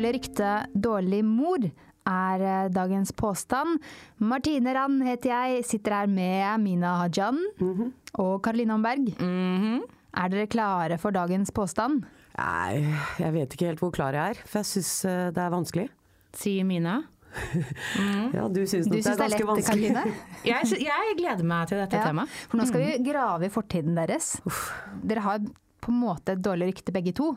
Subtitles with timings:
[0.00, 1.60] Dårlig rykte, dårlig mor
[2.08, 3.82] er eh, dagens påstand.
[4.24, 7.36] Martine Rand heter jeg, sitter her med Mina Hajan
[8.16, 9.10] og Karoline Amberg.
[9.20, 12.06] Er dere klare for dagens påstand?
[12.38, 12.80] Nei,
[13.20, 14.94] jeg vet ikke helt hvor klar jeg er, for jeg syns
[15.36, 15.84] det er vanskelig.
[16.40, 17.02] Sier Mina.
[18.38, 20.16] Ja, du syns nok det er det er ganske lett, vanskelig.
[20.48, 22.40] Jeg, jeg gleder meg til dette Ja, temaet.
[22.48, 24.32] For nå skal vi grave i fortiden deres.
[25.04, 25.44] Dere har
[25.84, 27.34] på en måte et dårlig rykte begge to.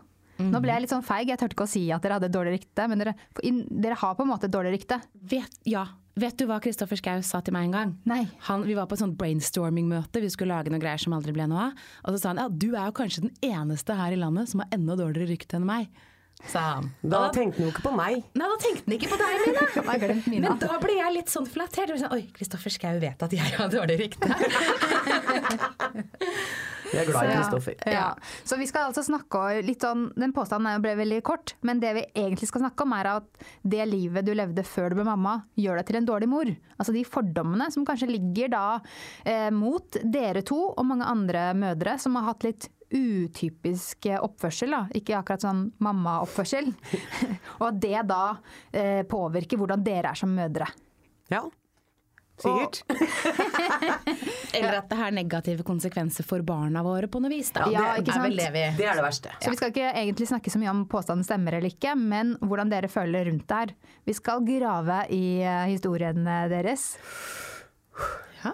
[0.51, 2.35] Nå ble jeg litt sånn feig, jeg turte ikke å si at dere hadde et
[2.35, 4.99] dårlig rykte, men dere, dere har på en måte et dårlig rykte.
[5.33, 5.85] Vet, ja.
[6.19, 7.91] Vet du hva Kristoffer Schau sa til meg en gang?
[8.09, 8.23] Nei.
[8.47, 11.47] Han, vi var på et sånt brainstorming-møte, vi skulle lage noen greier som aldri ble
[11.49, 11.73] noe av.
[12.05, 14.61] Og så sa han ja, du er jo kanskje den eneste her i landet som
[14.61, 15.83] har enda dårligere rykte enn meg.
[16.49, 16.89] Sa han.
[17.01, 18.23] Da tenkte han jo ikke på meg.
[18.35, 19.33] Nei, da tenkte han ikke på deg,
[20.27, 20.53] Mina.
[20.53, 21.89] Men da ble jeg litt sånn flattert.
[21.97, 24.29] Sånn, Oi, Kristoffer Schau vet at jeg har dårlig rykte.
[26.93, 27.77] Jeg er glad i Kristoffer.
[27.89, 28.09] Ja.
[28.45, 32.05] Så vi skal altså snakke litt sånn Den påstanden ble veldig kort, men det vi
[32.11, 35.81] egentlig skal snakke om, er at det livet du levde før du ble mamma, gjør
[35.81, 36.53] deg til en dårlig mor.
[36.77, 38.67] Altså de fordommene som kanskje ligger da
[39.25, 44.75] eh, mot dere to og mange andre mødre som har hatt litt utypisk eh, oppførsel,
[44.75, 44.83] da.
[44.93, 46.69] ikke akkurat sånn mammaoppførsel.
[47.59, 48.23] og at det da
[48.71, 50.69] eh, påvirker hvordan dere er som mødre.
[51.31, 51.45] Ja,
[52.43, 52.83] sikkert.
[54.57, 57.49] Eller at det har negative konsekvenser for barna våre på noe vis.
[57.55, 57.69] Da.
[57.73, 58.43] Ja, det ikke er vel sant?
[58.43, 59.33] det vi Det er det verste.
[59.39, 62.71] Så vi skal ikke egentlig snakke så mye om påstanden stemmer eller ikke, men hvordan
[62.73, 63.75] dere føler rundt det her.
[64.03, 65.23] Vi skal grave i
[65.71, 66.97] historiene historien eh, deres.
[68.43, 68.53] Ja.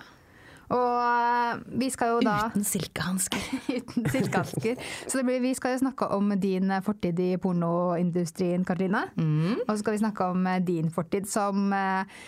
[0.69, 3.45] Og eh, vi skal jo da Uten silkehansker.
[3.77, 4.83] Uten silkehansker.
[5.07, 9.07] Så det blir, vi skal jo snakke om din eh, fortid i pornoindustrien, Karoline.
[9.17, 9.63] Mm.
[9.65, 12.21] Og så skal vi snakke om eh, din fortid som eh,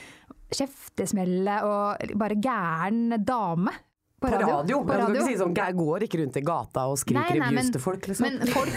[0.56, 3.74] kjeftesmelle og bare gæren dame.
[4.22, 4.84] På radio.
[4.86, 5.16] På Jeg skal radio.
[5.16, 7.82] ikke si sånn, jeg går ikke rundt i gata og skriker Nei, nei, men- til
[7.82, 8.28] folk, liksom.
[8.30, 8.70] Men, folk,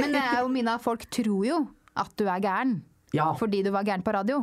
[0.00, 1.60] men det er jo Mina, folk tror jo
[1.96, 2.82] at du er gæren.
[3.16, 3.32] Ja.
[3.34, 4.42] Fordi du var gæren på radio.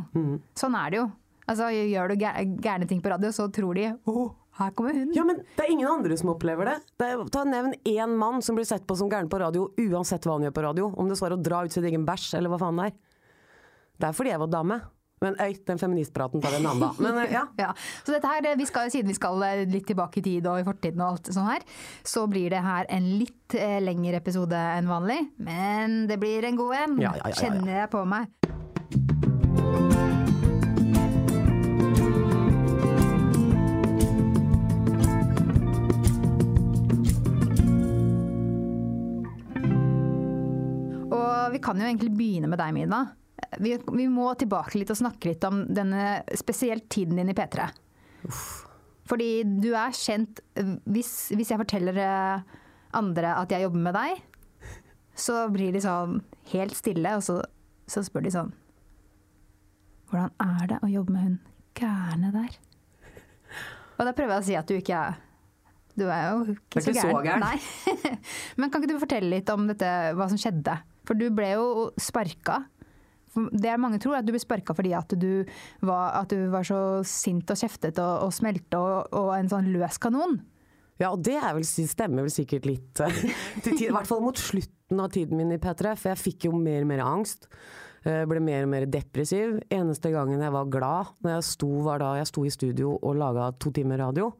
[0.58, 1.12] Sånn er det jo.
[1.48, 5.14] Altså, gjør du gæ- gærne ting på radio, så tror de oh, her kommer hun.
[5.14, 6.82] Ja, men det er ingen andre som opplever det.
[7.00, 10.26] det er, ta Nevn én mann som blir sett på som gæren på radio, uansett
[10.26, 10.90] hva han gjør på radio.
[10.98, 12.98] Om det så er å dra ut sin egen bæsj, eller hva faen det er.
[14.00, 14.82] Det er fordi jeg var dame.
[15.22, 17.00] Men øy, den feministpraten tar vi en annen dag.
[17.02, 17.46] Men eh, ja.
[17.64, 17.72] Ja,
[18.06, 20.68] så dette her, vi skal, Siden vi skal eh, litt tilbake i tid og i
[20.68, 21.66] fortiden, og alt sånn her,
[22.06, 25.24] så blir det her en litt eh, lengre episode enn vanlig.
[25.42, 27.34] Men det blir en god en, ja, ja.
[27.34, 28.30] kjenner jeg på meg.
[41.08, 43.08] Og vi kan jo egentlig begynne med deg, Mina.
[43.64, 47.68] Vi, vi må tilbake litt og snakke litt om denne spesielt tiden din i P3.
[49.08, 50.42] Fordi du er kjent
[50.90, 52.56] Hvis, hvis jeg forteller eh,
[52.98, 54.24] andre at jeg jobber med deg,
[55.18, 56.20] så blir de sånn
[56.52, 57.40] helt stille, og så,
[57.90, 58.52] så spør de sånn
[60.08, 61.38] Hvordan er det å jobbe med hun
[61.78, 62.58] gærne der?
[63.98, 65.18] Og da prøver jeg å si at du ikke er
[65.98, 67.44] Du er jo ikke, er ikke så gæren.
[67.44, 68.12] Nei.
[68.60, 70.78] Men kan ikke du fortelle litt om dette, hva som skjedde?
[71.10, 72.62] For du ble jo sparka.
[73.54, 75.44] Det er mange tror, at du ble sparka fordi at du,
[75.86, 79.70] var, at du var så sint og kjeftet og, og smelte og, og en sånn
[79.74, 80.40] løs kanon.
[80.98, 83.20] Ja, og det vel, stemmer vel sikkert litt eh,
[83.62, 86.58] tid, I hvert fall mot slutten av tiden min i P3, for jeg fikk jo
[86.58, 87.46] mer og mer angst.
[88.02, 89.60] eh, Ble mer og mer depressiv.
[89.70, 93.14] Eneste gangen jeg var glad, når jeg sto, var da jeg sto i studio og
[93.22, 94.32] laga to timer radio.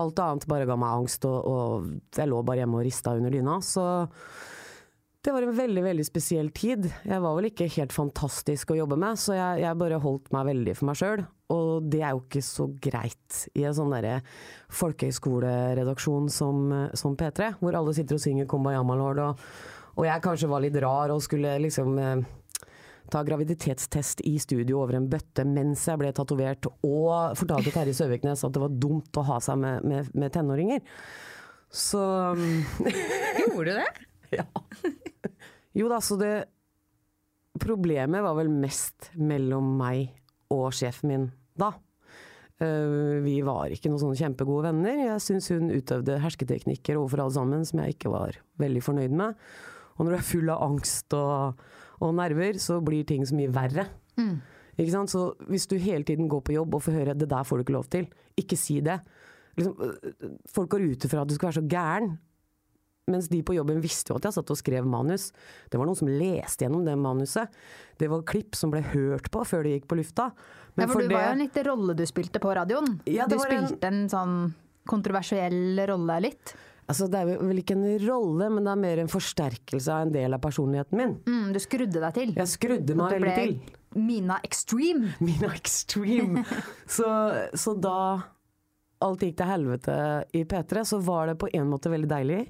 [0.00, 3.32] Alt annet bare ga meg angst, og, og jeg lå bare hjemme og rista under
[3.36, 3.60] dyna.
[3.64, 3.84] Så
[5.26, 6.84] det var en veldig veldig spesiell tid.
[7.02, 10.44] Jeg var vel ikke helt fantastisk å jobbe med, så jeg, jeg bare holdt meg
[10.52, 11.22] veldig for meg sjøl.
[11.50, 14.20] Og det er jo ikke så greit i en sånn derre
[14.78, 19.42] folkehøyskoleredaksjon som, som P3, hvor alle sitter og synger 'Kumbayama Lord', og,
[19.98, 22.22] og jeg kanskje var litt rar og skulle liksom eh,
[23.10, 28.46] ta graviditetstest i studio over en bøtte mens jeg ble tatovert, og fortalte Terje Søviknes
[28.46, 30.86] at det var dumt å ha seg med, med, med tenåringer.
[31.66, 32.02] Så
[33.42, 33.90] Gjorde du det?
[34.38, 34.46] ja.
[35.76, 36.34] Jo da, så det
[37.56, 40.10] Problemet var vel mest mellom meg
[40.52, 41.22] og sjefen min
[41.56, 41.70] da.
[42.60, 44.98] Eh, vi var ikke noen sånne kjempegode venner.
[45.06, 49.40] Jeg syns hun utøvde hersketeknikker overfor alle sammen som jeg ikke var veldig fornøyd med.
[49.96, 51.64] Og når du er full av angst og,
[52.04, 53.86] og nerver, så blir ting så mye verre.
[54.76, 55.12] Ikke sant?
[55.12, 57.64] Så hvis du hele tiden går på jobb og får høre 'det der får du
[57.64, 59.00] ikke lov til', ikke si det.
[59.56, 62.18] Liksom, øh, folk går ut ifra at du skal være så gæren.
[63.06, 65.28] Mens de på jobben visste jo at jeg satt og skrev manus.
[65.70, 67.52] Det var noen som leste gjennom det manuset.
[68.00, 70.32] Det var klipp som ble hørt på før det gikk på lufta.
[70.76, 72.96] Ja, for, for du var jo en liten rolle du spilte på radioen.
[73.06, 74.34] Ja, du spilte en- en sånn
[74.90, 76.54] kontroversiell rolle litt.
[76.88, 80.12] Altså, det er vel ikke en rolle, men det er mer en forsterkelse av en
[80.14, 81.14] del av personligheten min.
[81.26, 82.34] Mm, du skrudde deg til.
[82.36, 83.56] Jeg skrudde meg Du veldig ble til.
[84.02, 85.14] Mina Extreme.
[85.20, 86.44] Mina Extreme.
[86.98, 87.08] så,
[87.58, 87.96] så da
[89.02, 89.96] alt gikk til helvete
[90.34, 92.42] i P3, så var det på en måte veldig deilig.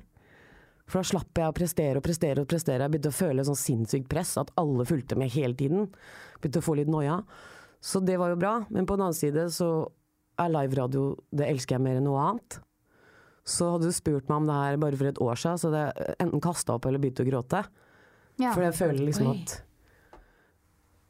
[0.87, 2.85] For da slapp jeg å prestere og prestere og prestere.
[2.87, 5.89] Jeg begynte å føle sånn sinnssykt press, at alle fulgte med hele tiden.
[6.41, 7.21] Begynte å få litt noia.
[7.83, 8.53] Så det var jo bra.
[8.71, 9.71] Men på den annen side så
[10.39, 12.61] er liveradio Det elsker jeg mer enn noe annet.
[13.47, 15.83] Så hadde du spurt meg om det her bare for et år siden, så hadde
[15.87, 17.61] jeg enten kasta opp eller begynt å gråte.
[18.43, 18.51] Ja.
[18.53, 19.37] For jeg føler liksom Oi.
[19.43, 19.55] at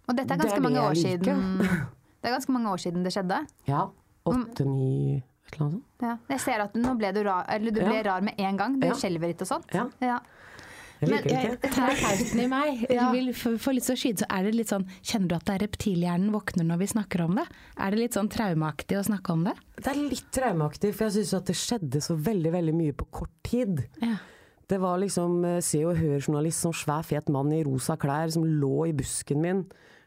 [0.07, 1.17] Og dette er Det er ganske det mange år liker.
[1.17, 1.87] siden.
[2.23, 3.39] Det er ganske mange år siden det skjedde.
[3.69, 3.87] Ja,
[4.27, 5.85] åtte, ni et eller annet sånt.
[6.03, 6.17] Ja.
[6.35, 8.03] Jeg ser at nå ble du rar, eller du ble Ja.
[8.13, 8.81] rar med en gang.
[8.81, 8.95] Du Ja.
[8.95, 9.73] skjelver litt og sånt.
[9.73, 9.89] Ja.
[10.01, 10.19] Ja.
[11.01, 11.87] Jeg liker det ikke.
[12.01, 12.87] Jeg i meg.
[12.91, 13.11] Ja.
[13.13, 15.67] Vil få, litt så skyld, så er det litt sånn Kjenner du at det er
[15.67, 17.45] reptilhjernen våkner når vi snakker om det?
[17.77, 19.53] Er det litt sånn traumeaktig å snakke om det?
[19.77, 23.05] Det er litt traumeaktig, for jeg syns at det skjedde så veldig veldig mye på
[23.13, 23.85] kort tid.
[24.01, 24.17] Ja.
[24.69, 28.43] Det var liksom eh, Se og Hør-journalist, sånn svær fet mann i rosa klær som
[28.43, 29.67] lå i busken min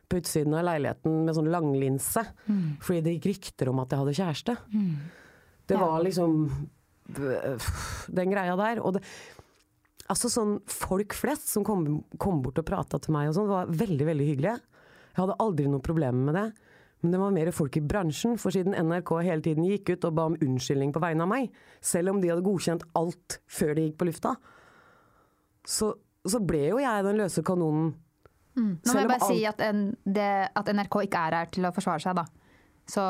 [0.09, 2.23] på utsiden av leiligheten med sånn langlinse,
[2.81, 4.55] fordi det gikk rykter om at jeg hadde kjæreste.
[5.69, 5.85] Det Ja.
[5.85, 6.47] var liksom
[7.19, 7.67] øh,
[8.19, 8.81] den greia der.
[8.83, 9.03] Og det,
[10.09, 11.85] altså sånn folk flest som kom,
[12.17, 14.57] kom bort og prata til meg og sånn, var veldig, veldig hyggelige.
[15.13, 16.47] Jeg hadde aldri noe problem med det.
[17.01, 20.15] Men det var mer folk i bransjen, for siden NRK hele tiden gikk ut og
[20.17, 21.45] ba om unnskyldning på vegne av meg,
[21.79, 24.33] selv om de hadde godkjent alt før de gikk på lufta,
[25.63, 25.93] så,
[26.27, 27.93] så ble jo jeg den løse kanonen.
[28.59, 30.27] Nå må jeg bare bare si at, en, det,
[30.59, 32.25] at NRK ikke er her til å forsvare seg, da.
[32.89, 33.03] Så,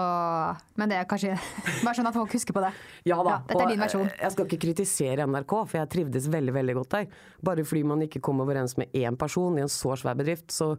[0.76, 1.38] men det er kanskje
[1.86, 2.72] Bare sånn at folk husker på det.
[3.08, 3.38] Ja da.
[3.38, 4.08] Ja, dette er din versjon.
[4.10, 7.08] eh, Jeg skal ikke kritisere NRK, for jeg trivdes veldig veldig godt der.
[7.48, 10.74] Bare fordi man ikke kom overens med én person i en så svær bedrift, så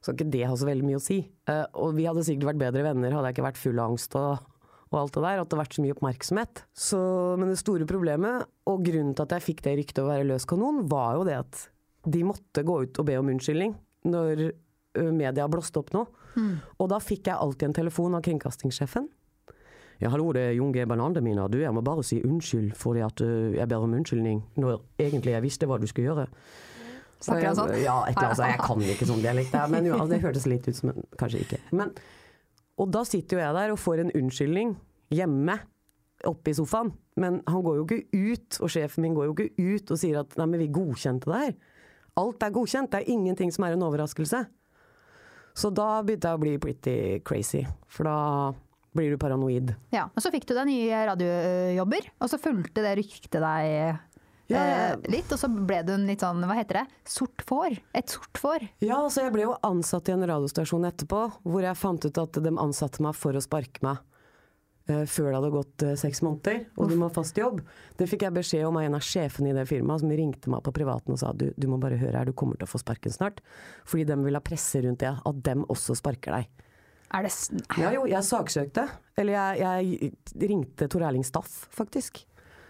[0.00, 1.18] skal ikke det ha så veldig mye å si.
[1.50, 4.16] Eh, og vi hadde sikkert vært bedre venner hadde jeg ikke vært full av angst
[4.20, 4.44] og,
[4.88, 5.30] og alt det der.
[5.36, 6.64] At det hadde vært så mye oppmerksomhet.
[6.88, 7.00] Så,
[7.40, 10.48] men det store problemet, og grunnen til at jeg fikk det ryktet å være løs
[10.48, 11.64] kanon, var jo det at
[12.06, 13.72] de måtte gå ut og be om unnskyldning
[14.06, 14.46] når
[15.12, 15.90] media blåste opp
[16.36, 16.46] nå.
[16.78, 19.08] Og da fikk jeg alltid en telefon av kringkastingssjefen.
[20.02, 20.84] Ja, hallo, det er Jon G.
[20.84, 21.46] Bernandemina.
[21.48, 25.32] Du, jeg må bare si unnskyld fordi at ø, jeg ber om unnskyldning, når egentlig
[25.32, 26.26] jeg visste hva du skulle gjøre.
[27.24, 27.72] Snakker han sånn?
[27.80, 30.68] Ja, et eller annet, jeg kan ikke sånn dialekt, men jo, altså, det hørtes litt
[30.68, 31.62] ut som en Kanskje ikke.
[31.80, 31.94] Men,
[32.76, 34.76] og da sitter jo jeg der og får en unnskyldning
[35.16, 35.56] hjemme
[36.28, 36.92] oppe i sofaen.
[37.16, 40.20] Men han går jo ikke ut, og sjefen min går jo ikke ut og sier
[40.20, 41.56] at nei, men vi godkjente det her.
[42.20, 44.42] Alt er godkjent, det er ingenting som er en overraskelse.
[45.56, 48.16] Så da begynte jeg å bli pretty crazy, for da
[48.96, 49.72] blir du paranoid.
[49.92, 54.02] Ja, og så fikk du deg nye radiojobber, og så fulgte det ryktet deg
[54.52, 57.80] Ja, eh, litt, og så ble du en litt sånn, hva heter det, sort får?
[57.98, 58.68] Et sort får?
[58.84, 62.38] Ja, så jeg ble jo ansatt i en radiostasjon etterpå, hvor jeg fant ut at
[62.44, 64.15] de ansatte meg for å sparke meg eh,
[64.86, 67.60] før det hadde gått eh, seks måneder, og du må ha fast jobb.
[67.98, 70.62] Det fikk jeg beskjed om av en av sjefene i det firmaet, som ringte meg
[70.62, 72.78] på privaten og sa du, du må bare høre her, du kommer til å få
[72.82, 73.40] sparken snart.
[73.88, 76.48] Fordi de vil ha presse rundt det, at dem også sparker deg.
[77.14, 77.32] Er det
[77.78, 78.86] Ja jo, jeg saksøkte.
[79.16, 82.24] Eller jeg, jeg ringte Tor Erling Staff, faktisk.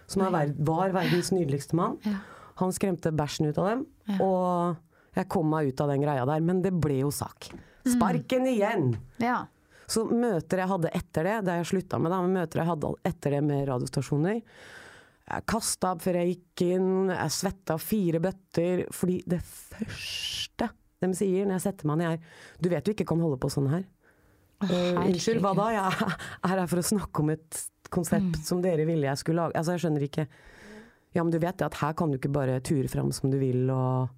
[0.06, 1.96] Som verd- var verdens nydeligste mann.
[2.04, 2.18] Ja.
[2.60, 3.86] Han skremte bæsjen ut av dem.
[4.08, 4.18] Ja.
[4.22, 6.40] Og jeg kom meg ut av den greia der.
[6.44, 7.48] Men det ble jo sak.
[7.88, 8.94] Sparken igjen!
[9.22, 9.46] Ja.
[9.90, 12.92] Så møter jeg hadde etter det, da jeg slutta med, det, men møter jeg hadde
[13.06, 18.84] etter det med radiostasjoner Jeg kasta opp før jeg gikk inn, jeg svetta fire bøtter.
[18.94, 20.70] Fordi det første
[21.04, 23.50] de sier når jeg setter meg ned er Du vet du ikke kan holde på
[23.52, 23.86] sånn her.
[24.64, 25.70] Eh, unnskyld, hva da?
[25.74, 26.12] Jeg
[26.48, 29.58] er her for å snakke om et konsept som dere ville jeg skulle lage.
[29.58, 30.28] Altså, jeg skjønner ikke
[31.16, 33.38] Ja, men du vet det at her kan du ikke bare ture fram som du
[33.40, 34.08] vil og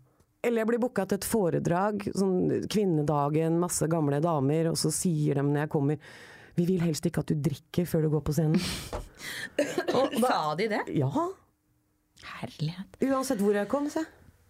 [0.48, 5.38] Eller jeg blir booka til et foredrag, sånn kvinnedagen, masse gamle damer, og så sier
[5.38, 6.10] de når jeg kommer
[6.58, 8.58] Vi vil helst ikke at du drikker før du går på scenen.
[10.24, 10.80] Sa de det?
[10.98, 11.10] Ja,
[12.40, 12.96] Herlighet.
[13.06, 14.02] uansett hvor jeg kom, se.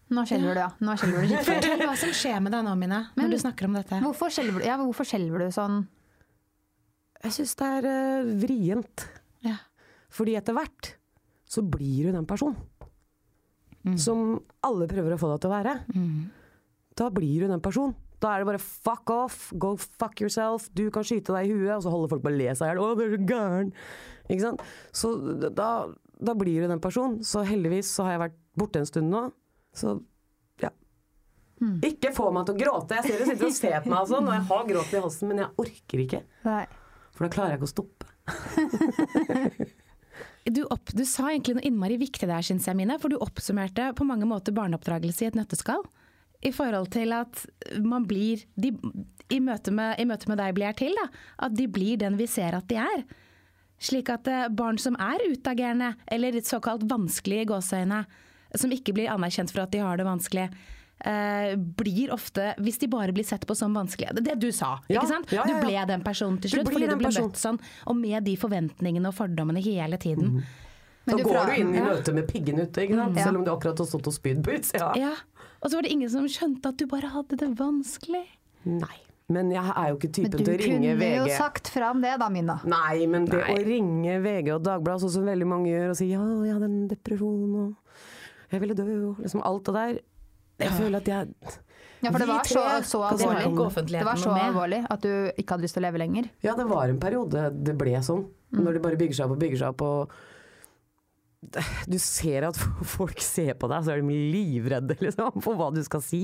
[0.09, 0.69] Nå skjelver du, ja.
[0.81, 1.35] Nå skjelver du.
[1.45, 3.99] Fortell hva som skjer med deg nå, Mina, når Men- du snakker om dette.
[4.05, 5.83] Hvorfor skjelver du, ja, hvorfor skjelver du sånn?
[7.26, 9.05] Jeg syns det er uh, vrient.
[9.45, 9.57] Ja.
[10.14, 10.95] Fordi etter hvert
[11.49, 12.57] så blir du den personen
[13.97, 15.75] som alle prøver å få deg til å være.
[16.99, 17.95] Da blir du den personen.
[18.18, 21.76] Da er det bare fuck off, go fuck yourself, du kan skyte deg i huet,
[21.76, 22.80] og så holder folk på å le seg i hjel.
[22.83, 23.73] Å, du er så gæren!
[24.28, 24.64] Ikke sant?
[24.90, 25.12] Så
[25.54, 25.68] da,
[26.18, 27.23] da blir du den personen.
[27.23, 29.23] Så heldigvis så har jeg vært borte en stund nå.
[29.78, 29.95] Så
[30.64, 30.73] ja.
[31.87, 32.99] Ikke få meg til å gråte.
[32.99, 35.02] Jeg ser du sitter og ser på meg og sånn, og jeg har grått i
[35.07, 36.25] halsen, men jeg orker ikke.
[36.49, 36.64] Nei.
[37.14, 38.04] For da klarer jeg ikke å stoppe.
[40.47, 42.97] Du, opp, du sa egentlig noe innmari viktig der, syns jeg, Mine.
[43.02, 45.83] For du oppsummerte på mange måter barneoppdragelse i et nøtteskall.
[46.47, 47.42] I forhold til at
[47.83, 48.71] man blir de,
[49.28, 51.09] i, møte med, I møte med deg blir jeg til, da.
[51.49, 53.04] At de blir den vi ser at de er.
[53.83, 58.02] Slik at eh, barn som er utagerende, eller såkalt vanskelige i gåseøyne,
[58.57, 60.49] som ikke blir anerkjent for at de har det vanskelig,
[61.05, 64.50] eh, blir ofte, hvis de bare blir sett på som vanskelige Det er det du
[64.52, 65.31] sa, Ja, ikke sant?
[65.33, 65.61] ja, ja, ja.
[65.61, 68.37] Du ble den personen til slutt, du fordi du ble møtt sånn, og med de
[68.37, 70.43] forventningene og fordommene hele tiden.
[71.07, 71.85] Men Da du går fra- du inn i ja.
[71.85, 73.17] møtet med piggene ute, ikke sant?
[73.17, 73.25] Ja.
[73.25, 74.93] selv om du akkurat har stått og spydd på utsida.
[74.97, 75.14] Ja.
[75.62, 78.26] Og så var det ingen som skjønte at du bare hadde det vanskelig.
[78.64, 78.99] Nei.
[79.31, 80.99] Men jeg er jo ikke typen til å ringe VG.
[80.99, 82.61] Men du kunne jo sagt fra om det da, Mina.
[82.64, 83.55] Nei, men det Nei.
[83.57, 86.64] å ringe VG og Dagbladet, sånn som veldig mange gjør, og si ja, jeg hadde
[86.64, 87.75] en depresjon og
[88.50, 89.99] jeg ville dø, og liksom alt det der.
[90.59, 91.29] Jeg føler at jeg
[92.03, 93.87] Ja, for det var så, så alvorlig.
[93.91, 94.05] det.
[94.07, 96.29] var så alvorlig at du ikke hadde lyst til å leve lenger.
[96.47, 98.25] Ja, det var en periode det ble sånn.
[98.55, 99.83] Når det bare bygger seg opp og bygger seg opp.
[99.83, 100.12] Og
[101.91, 102.59] du ser at
[102.97, 106.23] folk ser på deg, så er de livredde liksom, for hva du skal si.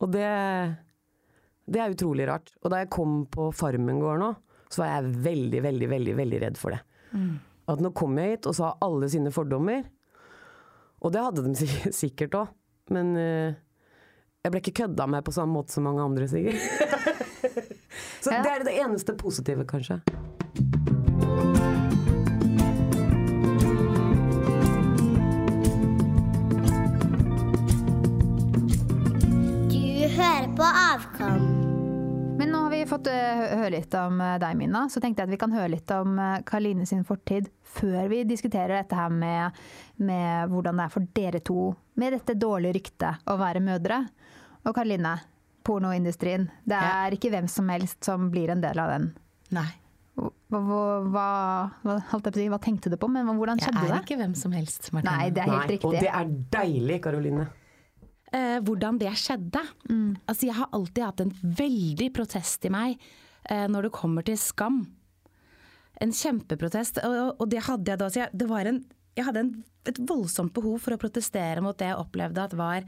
[0.00, 0.28] Og det,
[1.68, 2.52] det er utrolig rart.
[2.64, 4.30] Og da jeg kom på Farmen gård nå,
[4.70, 6.80] så var jeg veldig, veldig, veldig, veldig redd for det.
[7.70, 9.82] At nå kom jeg hit og sa alle sine fordommer.
[11.00, 11.54] Og det hadde de
[12.02, 12.48] sikkert òg,
[12.90, 13.54] men eh,
[14.44, 16.60] jeg ble ikke kødda med på samme måte som mange andre, sikkert.
[18.24, 18.42] Så Ja.
[18.44, 20.00] det er det eneste positive, kanskje.
[29.70, 31.49] Du hører på Avkom.
[32.80, 34.86] Vi fått eh, høre litt om eh, deg, Mina.
[34.88, 38.22] Så tenkte jeg at vi kan høre litt om Karline Karoline sin fortid før vi
[38.24, 39.58] diskuterer dette her med,
[40.00, 41.66] med hvordan det er for dere to
[42.00, 43.98] med dette dårlige ryktet å være mødre.
[44.64, 45.12] Og Karoline,
[45.66, 46.48] pornoindustrien.
[46.64, 47.04] Det Ja.
[47.04, 49.10] er ikke hvem som helst som blir en del av den.
[49.52, 49.68] Nei.
[50.16, 50.32] Hva,
[50.64, 51.28] hva, hva,
[51.84, 54.02] hva, holdt jeg på si, hva tenkte du på, men hvordan Jeg skjedde er det?
[54.08, 55.18] ikke hvem som helst, Martine.
[55.18, 57.50] Nei, det er helt Nei, og det er deilig, Karoline.
[58.36, 59.62] Eh, hvordan det skjedde.
[59.90, 60.14] Mm.
[60.24, 62.96] Altså, jeg har alltid hatt en veldig protest i meg
[63.50, 64.82] eh, når det kommer til skam.
[66.00, 68.10] En kjempeprotest, og, og det hadde jeg da.
[68.10, 68.82] Så jeg, det var en,
[69.18, 69.56] jeg hadde en,
[69.90, 72.86] et voldsomt behov for å protestere mot det jeg opplevde at var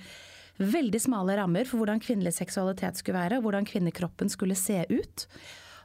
[0.63, 5.27] veldig smale rammer for hvordan kvinnelig seksualitet skulle være, og hvordan kvinnekroppen skulle se ut.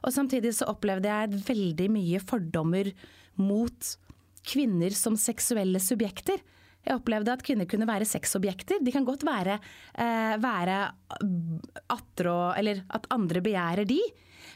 [0.06, 2.92] Og samtidig så opplevde jeg veldig mye fordommer
[3.40, 3.94] mot
[4.48, 6.40] kvinner som seksuelle subjekter.
[6.88, 8.80] Jeg opplevde at kvinner kunne være sexobjekter.
[8.84, 9.58] De kan godt være,
[9.94, 10.78] eh, være
[11.92, 14.00] attrå, eller at andre begjærer de.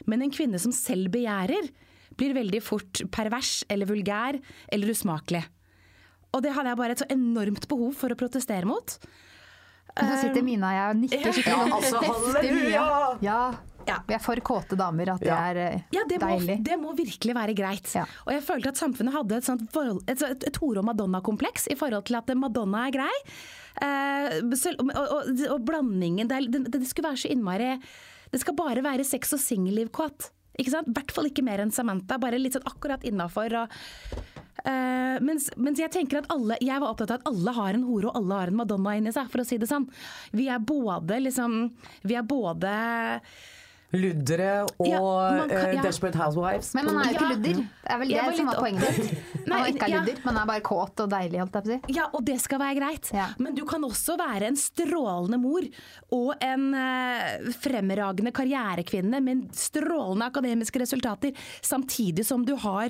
[0.09, 1.69] Men en kvinne som selv begjærer,
[2.17, 4.37] blir veldig fort pervers eller vulgær
[4.69, 5.43] eller usmakelig.
[6.33, 8.97] Og det hadde jeg bare et så enormt behov for å protestere mot.
[9.93, 11.53] Men så sitter Mina og jeg og nikker skikkelig.
[11.53, 12.85] Ja, altså, halleluja!
[13.21, 13.41] Ja.
[13.87, 13.97] Ja.
[14.07, 15.37] Vi er for kåte damer, at det Ja.
[15.51, 17.89] er eh, Ja, det må, det må virkelig være greit.
[17.95, 18.05] Ja.
[18.25, 21.67] Og jeg følte at samfunnet hadde et sånt forhold, et, et, et Tore og Madonna-kompleks
[21.73, 23.15] i forhold til at Madonna er grei.
[23.81, 27.71] Eh, selv, og, og, og blandingen det, er- det, det skulle være så innmari
[28.31, 30.29] Det skal bare være sex og singelliv, kåt.
[30.61, 30.87] Ikke sant?
[30.87, 32.19] I hvert fall ikke mer enn Samantha.
[32.21, 33.53] Bare litt sånn akkurat innafor.
[34.63, 37.83] Uh, mens, mens jeg tenker at alle Jeg var opptatt av at alle har en
[37.83, 39.87] hore og alle har en Madonna inni seg, for å si det sånn.
[40.31, 41.57] Vi er både liksom
[42.07, 42.71] Vi er både
[43.93, 44.99] Luddere og Ja,
[45.47, 45.81] kan- eh, ja.
[45.85, 46.73] Desperate Housewives.
[46.73, 47.29] Men man er jo ikke Ja.
[47.35, 47.53] ludder.
[47.61, 49.17] Det er vel det som var poenget ditt.
[49.47, 49.99] Man er ikke er ja.
[49.99, 51.93] ludder, man er bare kåt og deilig, holdt jeg på å si.
[51.93, 53.09] Ja, og det skal være greit.
[53.13, 53.27] Ja.
[53.37, 55.61] Men du kan også være en strålende mor
[56.15, 62.89] og en uh, fremragende karrierekvinne med strålende akademiske resultater, samtidig som du har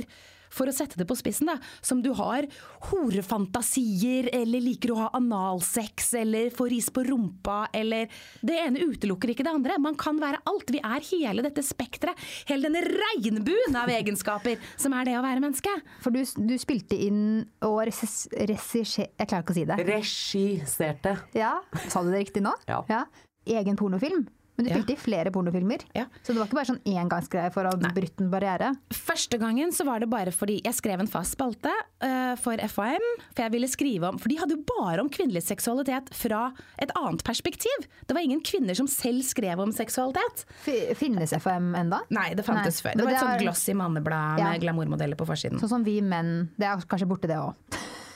[0.53, 2.45] for å sette det på spissen, da, som du har
[2.91, 8.09] horefantasier, eller liker å ha analsex, eller få ris på rumpa, eller
[8.41, 9.77] Det ene utelukker ikke det andre.
[9.81, 10.69] Man kan være alt.
[10.73, 12.19] Vi er hele dette spekteret.
[12.49, 15.73] Hele denne regnbuen av egenskaper som er det å være menneske.
[16.03, 19.79] For du, du spilte inn og regisserte Jeg klarer ikke å si det.
[19.87, 21.17] Regisserte.
[21.37, 21.55] Ja,
[21.89, 22.53] Sa du det riktig nå?
[22.69, 23.03] Ja.
[23.49, 24.25] Egen pornofilm.
[24.57, 24.83] Men du Ja.
[24.87, 25.81] i flere pornofilmer.
[25.95, 26.05] Ja.
[26.21, 28.75] Så det var ikke bare sånn engangsgreie for å bryte en barriere.
[28.93, 31.71] Første gangen så var det bare fordi jeg skrev en fast spalte
[32.03, 33.07] uh, for FHM.
[33.33, 36.91] For jeg ville skrive om For de hadde jo bare om kvinnelig seksualitet fra et
[36.95, 37.87] annet perspektiv.
[38.05, 40.45] Det var ingen kvinner som selv skrev om seksualitet.
[40.67, 42.01] F- Finnes FHM enda?
[42.13, 42.97] Nei, det fantes Nei, før.
[42.97, 44.51] Det var et sånt glossy manneblad Ja.
[44.51, 45.57] med glamourmodeller på forsiden.
[45.59, 46.49] Sånn som vi menn.
[46.59, 47.55] Det er kanskje borte, det òg.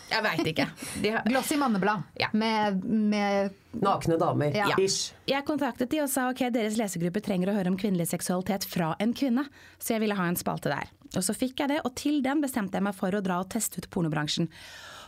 [0.08, 0.66] Jeg veit ikke.
[1.04, 2.30] De har, Glossy manneblad Ja.
[2.34, 4.56] med, med Nakne damer.
[4.56, 4.70] Ja.
[4.80, 5.12] Ish.
[5.28, 8.94] Jeg kontaktet de og sa ok, deres lesegruppe trenger å høre om kvinnelig seksualitet fra
[9.04, 9.44] en kvinne,
[9.78, 10.88] så jeg ville ha en spalte der.
[11.16, 13.50] Og så fikk jeg det, og til den bestemte jeg meg for å dra og
[13.54, 14.48] teste ut pornobransjen.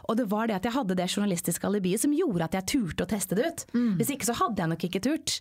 [0.10, 3.06] Og det var det at jeg hadde det journalistiske alibiet som gjorde at jeg turte
[3.06, 3.66] å teste det ut.
[4.00, 5.40] Hvis ikke så hadde jeg nok ikke turt.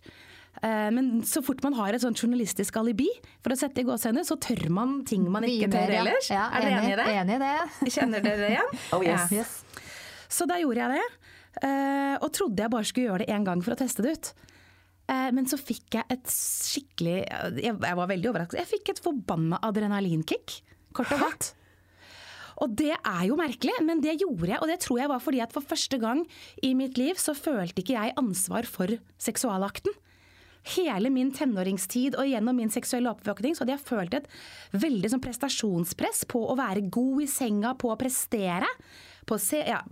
[0.63, 3.09] Eh, Men så fort man har et sånt journalistisk alibi
[3.45, 6.31] for å sette i gåsehudet, så tør man ting man ikke tør ellers.
[6.35, 7.07] Ja, er dere enig i det?
[7.21, 7.93] Enig i det.
[7.95, 8.73] Kjenner dere det igjen?
[8.97, 9.31] Oh, yes.
[9.31, 9.39] Ja.
[9.45, 9.55] Yes.
[10.29, 11.07] Så da gjorde jeg det,
[11.65, 14.33] eh, og trodde jeg bare skulle gjøre det én gang for å teste det ut.
[15.09, 17.15] Eh, Men så fikk jeg et skikkelig
[17.63, 18.59] Jeg jeg var veldig overrasket.
[18.61, 20.61] Jeg fikk et forbanna adrenalinkick.
[20.93, 21.53] kort og godt.
[22.61, 24.59] Og det er jo merkelig, men det gjorde jeg.
[24.61, 26.25] Og det tror jeg var fordi at for første gang
[26.61, 29.95] i mitt liv så følte ikke jeg ansvar for seksualakten.
[30.77, 34.27] Hele min tenåringstid og gjennom min seksuelle oppvåkning så hadde jeg følt et
[34.73, 38.67] veldig sånn prestasjonspress på å være god i senga, på å prestere.
[39.29, 39.83] På å se, ja,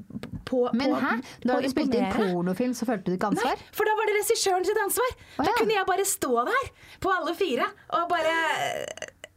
[0.48, 1.10] på, Men på, hæ?
[1.44, 3.52] Da du spilte inn pornofilm, så følte du ikke ansvar?
[3.56, 5.10] Nei, for da var det regissøren sitt ansvar.
[5.36, 6.70] Å, Da kunne jeg bare stå der
[7.04, 7.66] på alle fire
[7.98, 8.32] og bare,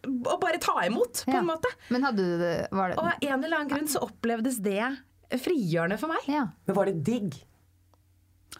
[0.08, 1.40] og bare ta imot, på Ja.
[1.40, 1.68] en måte.
[1.90, 4.80] Men hadde du det var det, Og av en eller annen grunn så opplevdes det
[5.40, 6.24] frigjørende for meg.
[6.28, 6.48] Ja.
[6.66, 7.36] Men var det digg?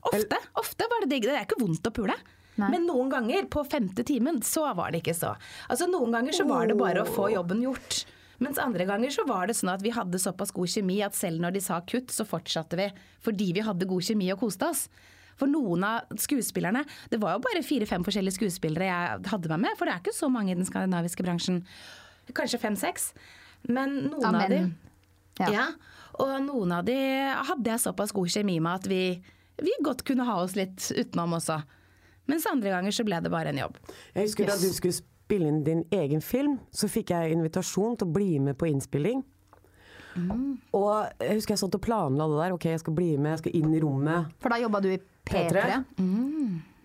[0.04, 1.24] Ofte, ofte var det digg.
[1.24, 2.16] Det er ikke vondt å pule.
[2.60, 2.70] Nei.
[2.75, 5.36] Men noen ganger, på femte timen, så var det ikke så.
[5.72, 8.04] Altså Noen ganger så var det bare å få jobben gjort.
[8.39, 11.44] Mens andre ganger så var det sånn at vi hadde såpass god kjemi at selv
[11.44, 12.88] når de sa kutt, så fortsatte vi.
[13.25, 14.86] Fordi vi hadde god kjemi og koste oss.
[15.39, 19.78] For noen av skuespillerne Det var jo bare fire-fem forskjellige skuespillere jeg hadde meg med,
[19.80, 21.62] for det er ikke så mange i den skandinaviske bransjen.
[22.36, 23.13] Kanskje fem-seks.
[23.68, 24.42] Men noen Amen.
[24.44, 24.62] av de
[25.39, 25.51] ja.
[25.56, 25.66] ja.
[26.20, 26.96] Og noen av de
[27.48, 29.04] hadde jeg såpass god kjemi med at vi,
[29.63, 31.62] vi godt kunne ha oss litt utenom også.
[32.29, 33.79] Mens andre ganger så ble det bare en jobb.
[34.13, 38.07] Jeg husker Da du skulle spille inn din egen film, så fikk jeg invitasjon til
[38.09, 39.24] å bli med på innspilling.
[40.75, 40.89] Og
[41.21, 42.55] jeg husker jeg satt og planla det der.
[42.55, 44.33] Ok, jeg skal bli med, jeg skal inn i rommet.
[44.41, 44.98] For da jobba du i
[45.29, 45.63] P3.
[45.63, 45.83] P3.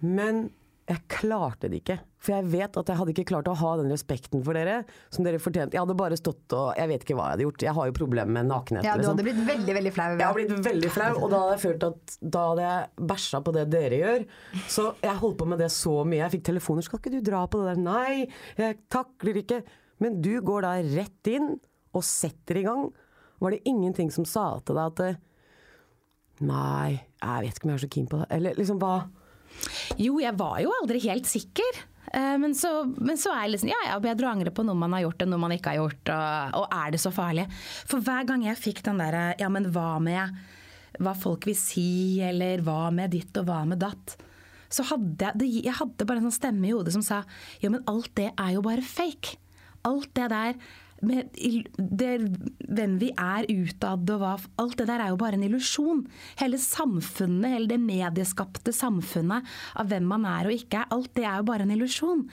[0.05, 0.45] Men
[0.85, 1.97] jeg klarte det ikke.
[2.21, 5.25] For jeg vet at jeg hadde ikke klart å ha den respekten for dere som
[5.25, 5.77] dere fortjente.
[5.77, 7.65] Jeg hadde bare stått og Jeg vet ikke hva jeg hadde gjort.
[7.65, 8.85] Jeg har jo problemer med nakenhet.
[8.85, 9.17] Ja, du liksom.
[9.17, 10.09] hadde blitt veldig, veldig flau.
[10.13, 13.41] Jeg har blitt veldig flau, og da hadde jeg følt at da hadde jeg bæsja
[13.47, 14.27] på det dere gjør.
[14.77, 16.21] Så jeg holdt på med det så mye.
[16.21, 18.29] Jeg fikk telefoner 'Skal ikke du dra på det der?' Nei,
[18.61, 19.63] jeg takler ikke.
[20.05, 21.55] Men du går da rett inn
[21.95, 22.91] og setter i gang.
[23.41, 25.23] Var det ingenting som sa til deg at eh,
[26.45, 28.27] Nei, jeg vet ikke om jeg er så keen på det.
[28.35, 29.07] Eller liksom hva
[30.01, 31.81] Jo, jeg var jo aldri helt sikker.
[32.15, 34.77] Eh, Men så, men så er jeg liksom Ja, ja, bedre å angre på noe
[34.79, 36.13] man har gjort enn noe man ikke har gjort.
[36.15, 37.47] Og, og er det så farlig?
[37.89, 40.45] For hver gang jeg fikk den derre Ja, men hva med
[41.03, 44.13] hva folk vil si, eller hva med ditt og hva med datt?
[44.71, 47.25] Så hadde jeg det, Jeg hadde bare en sånn stemme i hodet som sa
[47.59, 49.35] ja, men alt det er jo bare fake.
[49.91, 50.55] Alt det der
[51.07, 51.39] med
[51.77, 52.13] det,
[52.69, 56.05] hvem vi er utad og hva Alt det der er jo bare en illusjon.
[56.41, 59.47] Hele samfunnet, hele det medieskapte samfunnet
[59.81, 62.25] av hvem man er og ikke er, alt det er jo bare en illusjon.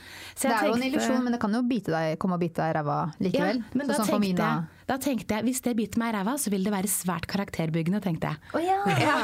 [0.42, 2.62] Det er er jo en illusjon, men det kan jo bite deg, komme og bite
[2.62, 3.62] deg i ræva likevel.
[3.62, 6.36] ja, men da Sånn tenkte, jeg, da tenkte jeg hvis det biter meg i ræva,
[6.42, 8.44] så vil det være svært karakterbyggende, tenkte jeg.
[8.54, 8.80] Oh, ja.
[9.02, 9.18] Ja.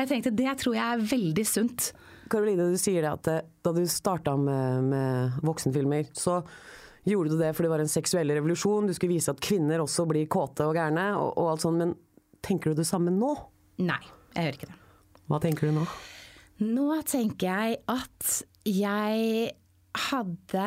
[0.00, 1.90] Jeg tenkte det tror jeg er veldig sunt.
[2.32, 6.40] Karoline, du sier det at eh, da du starta med, med voksenfilmer, så
[7.14, 8.88] gjorde du det fordi det var en seksuell revolusjon.
[8.88, 11.78] Du skulle vise at kvinner også blir kåte og gærne og, og alt sånt.
[11.82, 11.94] Men
[12.46, 13.30] tenker du det samme nå?
[13.86, 14.02] Nei,
[14.34, 14.80] jeg gjør ikke det.
[15.26, 15.86] Hva tenker du nå?
[16.64, 19.54] Nå tenker jeg at jeg
[19.96, 20.62] hadde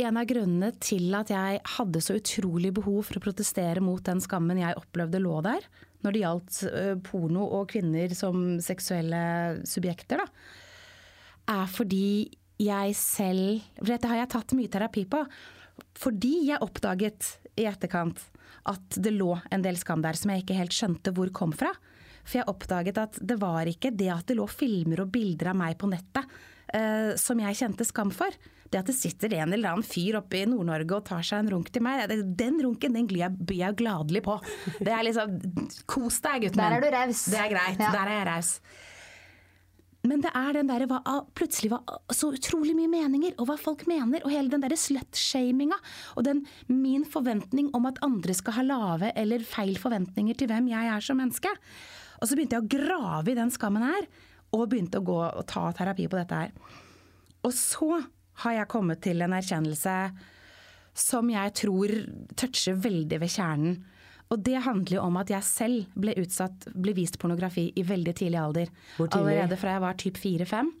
[0.00, 4.20] En av grunnene til at jeg hadde så utrolig behov for å protestere mot den
[4.20, 5.64] skammen jeg opplevde lå der,
[6.04, 10.26] når det gjaldt eh, porno og kvinner som seksuelle subjekter, da,
[11.54, 12.08] er fordi
[12.60, 15.20] jeg selv For dette har jeg tatt mye terapi på.
[15.98, 18.20] Fordi jeg oppdaget i etterkant
[18.70, 21.70] at det lå en del skam der som jeg ikke helt skjønte hvor kom fra.
[22.24, 25.60] For jeg oppdaget at det var ikke det at det lå filmer og bilder av
[25.60, 26.24] meg på nettet
[26.72, 28.32] uh, som jeg kjente skam for.
[28.64, 31.52] Det at det sitter en eller annen fyr oppe i Nord-Norge og tar seg en
[31.52, 34.38] runk til meg, den runken den byr jeg, jeg gladelig på.
[34.80, 35.36] Det er liksom
[35.90, 37.26] Kos deg, gutten Der er du raus.
[37.30, 37.78] Det er greit.
[37.78, 37.92] Ja.
[37.94, 38.56] Der er jeg raus.
[40.04, 40.86] Men det er den derre
[41.32, 45.78] plutselig var så utrolig mye meninger, og hva folk mener, og hele den derre slut-shaminga,
[46.18, 50.68] og den min forventning om at andre skal ha lave eller feil forventninger til hvem
[50.74, 51.52] jeg er som menneske.
[52.20, 54.08] Og så begynte jeg å grave i den skammen her,
[54.54, 56.52] og begynte å gå og ta terapi på dette her.
[57.44, 57.96] Og så
[58.44, 59.96] har jeg kommet til en erkjennelse
[60.94, 61.92] som jeg tror
[62.38, 63.80] toucher veldig ved kjernen.
[64.34, 68.14] Og det handler jo om at jeg selv ble utsatt, ble vist pornografi i veldig
[68.18, 68.72] tidlig alder.
[68.96, 69.36] Hvor tidlig?
[69.36, 70.72] Allerede fra jeg var typ fire-fem.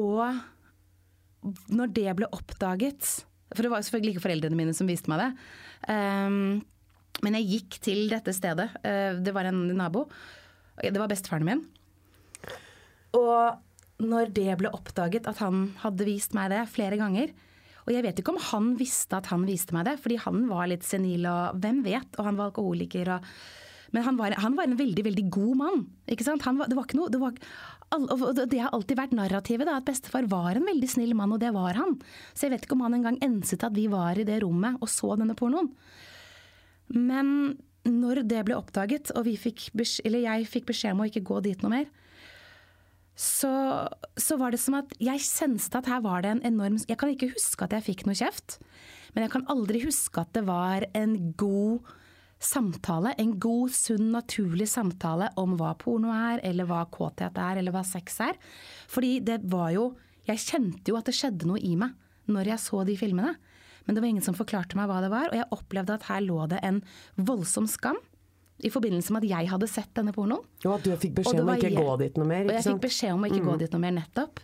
[0.00, 0.22] Og
[1.76, 3.10] når det ble oppdaget
[3.54, 5.28] For det var jo selvfølgelig ikke foreldrene mine som viste meg det.
[5.92, 6.64] Um,
[7.22, 8.66] men jeg gikk til dette stedet.
[8.82, 10.06] Uh, det var en nabo.
[10.80, 11.62] Det var bestefaren min.
[13.16, 17.30] Og når det ble oppdaget at han hadde vist meg det flere ganger
[17.86, 20.66] Og jeg vet ikke om han visste at han viste meg det, fordi han var
[20.70, 23.30] litt senil og hvem vet, og han var alkoholiker og
[23.94, 25.84] Men han var, han var en veldig, veldig god mann.
[26.10, 26.42] Ikke sant?
[26.44, 27.36] Var, det var ikke noe det, var,
[27.94, 28.08] all-
[28.50, 31.52] det har alltid vært narrativet, da, at bestefar var en veldig snill mann, og det
[31.54, 31.94] var han.
[32.34, 34.90] Så jeg vet ikke om han engang enset at vi var i det rommet og
[34.90, 35.70] så denne pornoen.
[36.92, 37.30] Men
[37.86, 41.62] når det ble oppdaget, og fikk beskjed, jeg fikk beskjed om å ikke gå dit
[41.62, 41.86] noe mer,
[43.16, 43.50] så,
[44.20, 47.12] så var det som at jeg kjente at her var det en enorm Jeg kan
[47.12, 48.58] ikke huske at jeg fikk noe kjeft,
[49.14, 51.88] men jeg kan aldri huske at det var en god
[52.36, 53.14] samtale.
[53.16, 57.80] En god, sunn, naturlig samtale om hva porno er, eller hva kåthet er, eller hva
[57.88, 58.36] sex er.
[58.92, 59.94] Fordi det var jo
[60.26, 61.92] Jeg kjente jo at det skjedde noe i meg
[62.26, 63.36] når jeg så de filmene.
[63.86, 66.24] Men det var ingen som forklarte meg hva det var, og jeg opplevde at her
[66.24, 66.80] lå det en
[67.14, 68.00] voldsom skam
[68.64, 70.44] i forbindelse med at jeg hadde sett denne pornoen.
[70.64, 72.44] Og at du fikk beskjed om å ikke jeg- gå dit noe mer.
[72.44, 72.76] Og jeg sant?
[72.80, 74.38] fikk beskjed om å ikke gå dit noe mer, nettopp.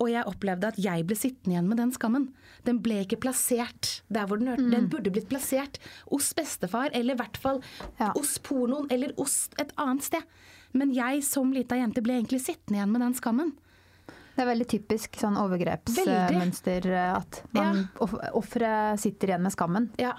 [0.00, 2.28] Og jeg opplevde at jeg ble sittende igjen med den skammen.
[2.64, 4.70] Den ble ikke plassert der hvor den hørte.
[4.70, 5.78] Den burde blitt plassert
[6.10, 7.60] hos bestefar, eller i hvert fall
[8.00, 8.12] Ja.
[8.16, 10.22] hos pornoen, eller hos et annet sted.
[10.72, 13.52] Men jeg som lita jente ble egentlig sittende igjen med den skammen.
[14.34, 18.06] Det er veldig typisk sånn overgrepsmønster eh, at man, ja.
[18.32, 19.90] offeret sitter igjen med skammen.
[19.98, 20.14] Ja.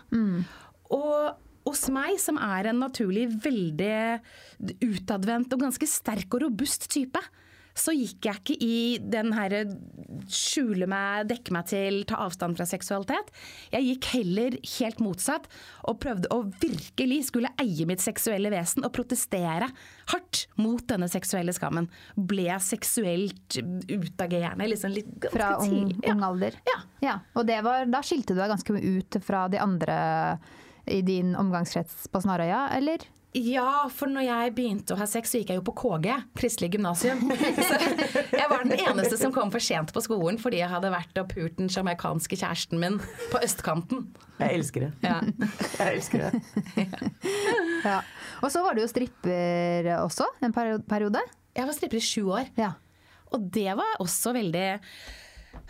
[0.92, 1.36] Og
[1.68, 3.96] hos meg, som er en naturlig veldig
[4.84, 7.22] utadvendt og ganske sterk og robust type,
[7.74, 9.64] så gikk jeg ikke i den herre
[10.30, 13.32] skjule meg, dekke meg til, ta avstand fra seksualitet.
[13.74, 15.48] Jeg gikk heller helt motsatt
[15.90, 19.72] og prøvde å virkelig skulle eie mitt seksuelle vesen og protestere
[20.14, 21.90] hardt mot denne seksuelle skammen.
[22.14, 23.58] Ble seksuelt
[23.90, 25.96] utagerende liksom litt ganske Fra ung.
[26.04, 26.14] Ja.
[26.14, 26.60] ung alder.
[27.02, 27.18] Ja.
[27.34, 29.98] Og det var, da skilte du deg ganske ut fra de andre
[30.88, 33.04] i din omgangskrets på Snarøya, eller?
[33.34, 36.68] Ja, for når jeg begynte å ha sex, så gikk jeg jo på KG, Kristelig
[36.76, 37.24] gymnasium.
[37.68, 37.80] Så
[38.30, 41.32] jeg var den eneste som kom for sent på skolen fordi jeg hadde vært og
[41.32, 43.00] pult den jamaicanske kjæresten min
[43.32, 44.04] på østkanten.
[44.38, 44.92] Jeg elsker det.
[45.02, 45.16] Ja.
[45.80, 46.88] Jeg elsker det.
[47.84, 47.98] Ja.
[48.46, 51.20] Og så var du jo stripper også en periode.
[51.58, 52.70] Jeg var stripper i sju år, Ja.
[53.34, 54.68] og det var også veldig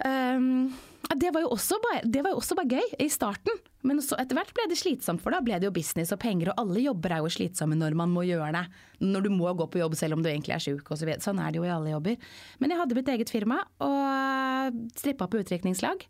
[0.04, 0.68] ehm,
[1.12, 1.44] det var,
[1.84, 4.78] bare, det var jo også bare gøy i starten, men så etter hvert ble det
[4.80, 7.76] slitsomt, for da ble det jo business og penger, og alle jobber er jo slitsomme
[7.78, 8.64] når man må gjøre det.
[9.04, 11.12] Når du må gå på jobb selv om du egentlig er sjuk osv.
[11.18, 12.32] Så sånn er det jo i alle jobber.
[12.64, 16.08] Men jeg hadde mitt eget firma og strippa på utdrikningslag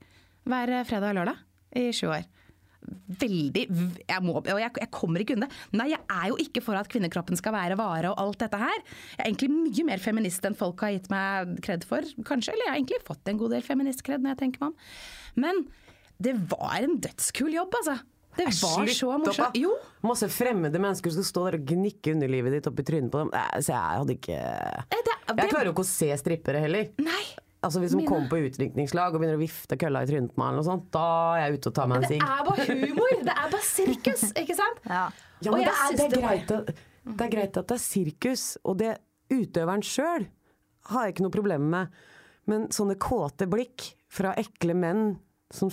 [0.49, 1.43] hver fredag og lørdag
[1.81, 2.29] i sju år.
[3.23, 5.59] Veldig jeg, må, og jeg, jeg kommer ikke unna det.
[5.79, 8.79] Nei, jeg er jo ikke for at kvinnekroppen skal være vare og alt dette her.
[9.17, 12.55] Jeg er egentlig mye mer feminist enn folk har gitt meg kred for, kanskje.
[12.55, 14.89] Eller jeg har egentlig fått en god del feministkred når jeg tenker meg om.
[15.45, 15.63] Men
[16.23, 17.99] det var en dødskul jobb, altså.
[18.33, 19.57] Det var så morsomt.
[19.61, 23.21] Jo, Masse fremmede mennesker som står der og gnikker underlivet ditt opp i trynet på
[23.21, 23.29] dem.
[23.33, 26.89] Nei, Så jeg hadde ikke Eh, det, Jeg klarer jo ikke å se strippere heller.
[27.03, 27.23] Nei.
[27.63, 30.41] Altså Hvis hun Mine- kommer på utdrikningslag og begynner å vifte kølla i trynet på
[30.41, 31.05] meg, eller noe sånt, da
[31.37, 33.13] er jeg ute og tar meg en Det er bare humor.
[33.23, 34.81] Det er bare sirkus, ikke sant?
[34.89, 35.05] Ja.
[35.43, 36.71] Ja, men det, er, det, er greit at,
[37.03, 38.93] det er greit at det er sirkus, og det
[39.33, 40.27] utøveren sjøl
[40.91, 41.95] har jeg ikke noe problem med.
[42.51, 45.03] Men sånne kåte blikk fra ekle menn
[45.53, 45.71] som,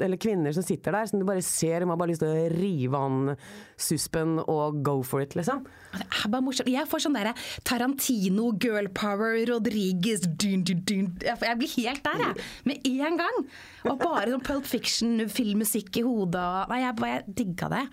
[0.00, 2.46] eller kvinner som sitter der, som du bare ser, de har bare lyst til å
[2.54, 3.36] rive an
[3.76, 5.66] suspen og go for it, liksom.
[5.92, 6.70] Det er bare morsomt.
[6.72, 7.34] Jeg får sånn derre
[7.68, 11.10] Tarantino, girl power, Rodriguez dun, dun, dun.
[11.22, 12.48] Jeg blir helt der, jeg.
[12.64, 13.40] Med en gang.
[13.84, 16.40] Og bare sånn Pulp Fiction-filmmusikk i hodet.
[16.40, 17.86] og- Nei, jeg, bare- digga det.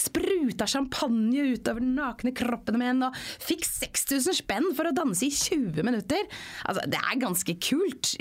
[0.00, 5.32] Spruta champagne utover den nakne kroppen min og fikk 6000 spenn for å danse i
[5.32, 6.24] 20 minutter.
[6.64, 8.14] Altså, det er ganske kult.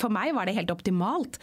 [0.00, 1.40] For meg var det helt optimalt.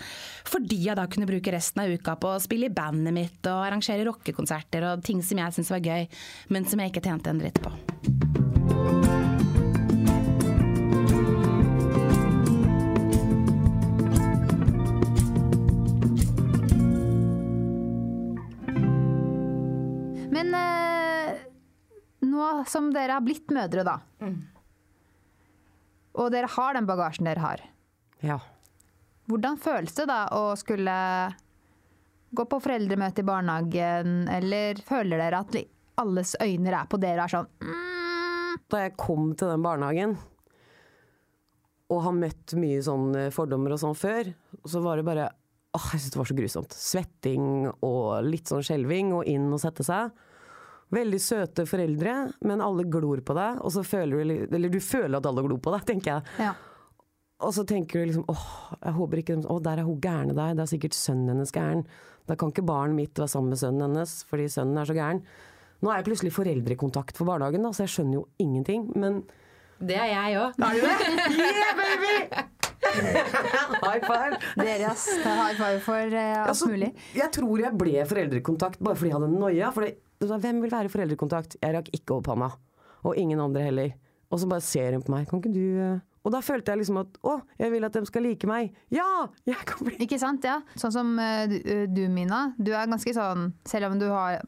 [0.49, 3.65] Fordi jeg da kunne bruke resten av uka på å spille i bandet mitt og
[3.67, 6.09] arrangere rockekonserter og ting som jeg syntes var gøy,
[6.53, 9.32] men som jeg ikke tjente en dritt på.
[22.69, 23.97] Som dere har blitt mødre, da.
[26.13, 27.63] Og dere har den bagasjen dere har.
[28.23, 28.39] Ja.
[29.29, 30.93] Hvordan føles det da å skulle
[32.33, 35.57] gå på foreldremøte i barnehagen, eller føler dere at
[36.01, 40.15] alles øyne er på dere og er sånn mm, Da jeg kom til den barnehagen,
[41.93, 44.31] og har møtt mye sånn eh, fordommer og sånn før,
[44.65, 45.29] så var det bare
[45.73, 46.73] Åh, jeg syntes det var så grusomt.
[46.77, 47.45] Svetting
[47.81, 50.11] og litt sånn skjelving, og inn og sette seg.
[50.93, 52.13] Veldig søte foreldre,
[52.45, 55.57] men alle glor på deg, og så føler du Eller du føler at alle glor
[55.63, 56.23] på deg, tenker jeg.
[56.43, 56.53] Ja.
[57.43, 58.43] Og så tenker du liksom åh,
[58.77, 61.51] jeg håper ikke de- Å, der er hun gærne der, det er sikkert sønnen hennes
[61.51, 61.81] gæren.
[62.29, 65.23] Da kan ikke barnet mitt være sammen med sønnen hennes, fordi sønnen er så gæren.
[65.83, 68.85] Nå er jeg plutselig foreldrekontakt for barnehagen, da, så jeg skjønner jo ingenting.
[68.95, 69.23] Men
[69.83, 70.53] Det er jeg òg.
[71.33, 72.15] Yeah, baby!
[73.83, 74.37] High five!
[74.59, 75.07] Dere, ass.
[75.17, 76.91] Er high five for uh, alt Altså, mulig.
[77.15, 79.71] jeg tror jeg ble foreldrekontakt bare fordi jeg hadde noia.
[79.75, 79.93] For det,
[80.29, 81.57] var, hvem vil være foreldrekontakt?
[81.61, 82.53] Jeg rakk ikke opp hånda.
[83.03, 83.93] Og ingen andre heller.
[84.33, 85.27] Og så bare ser hun på meg.
[85.29, 88.01] Kan ikke du eh, Og da følte jeg liksom at å, jeg vil at de
[88.09, 88.73] skal like meg.
[88.93, 89.27] Ja!
[89.45, 90.57] Jeg kan bli Ikke sant, ja.
[90.79, 92.41] Sånn som eh, du, eh, Mina.
[92.57, 94.41] Du er ganske sånn, selv om du har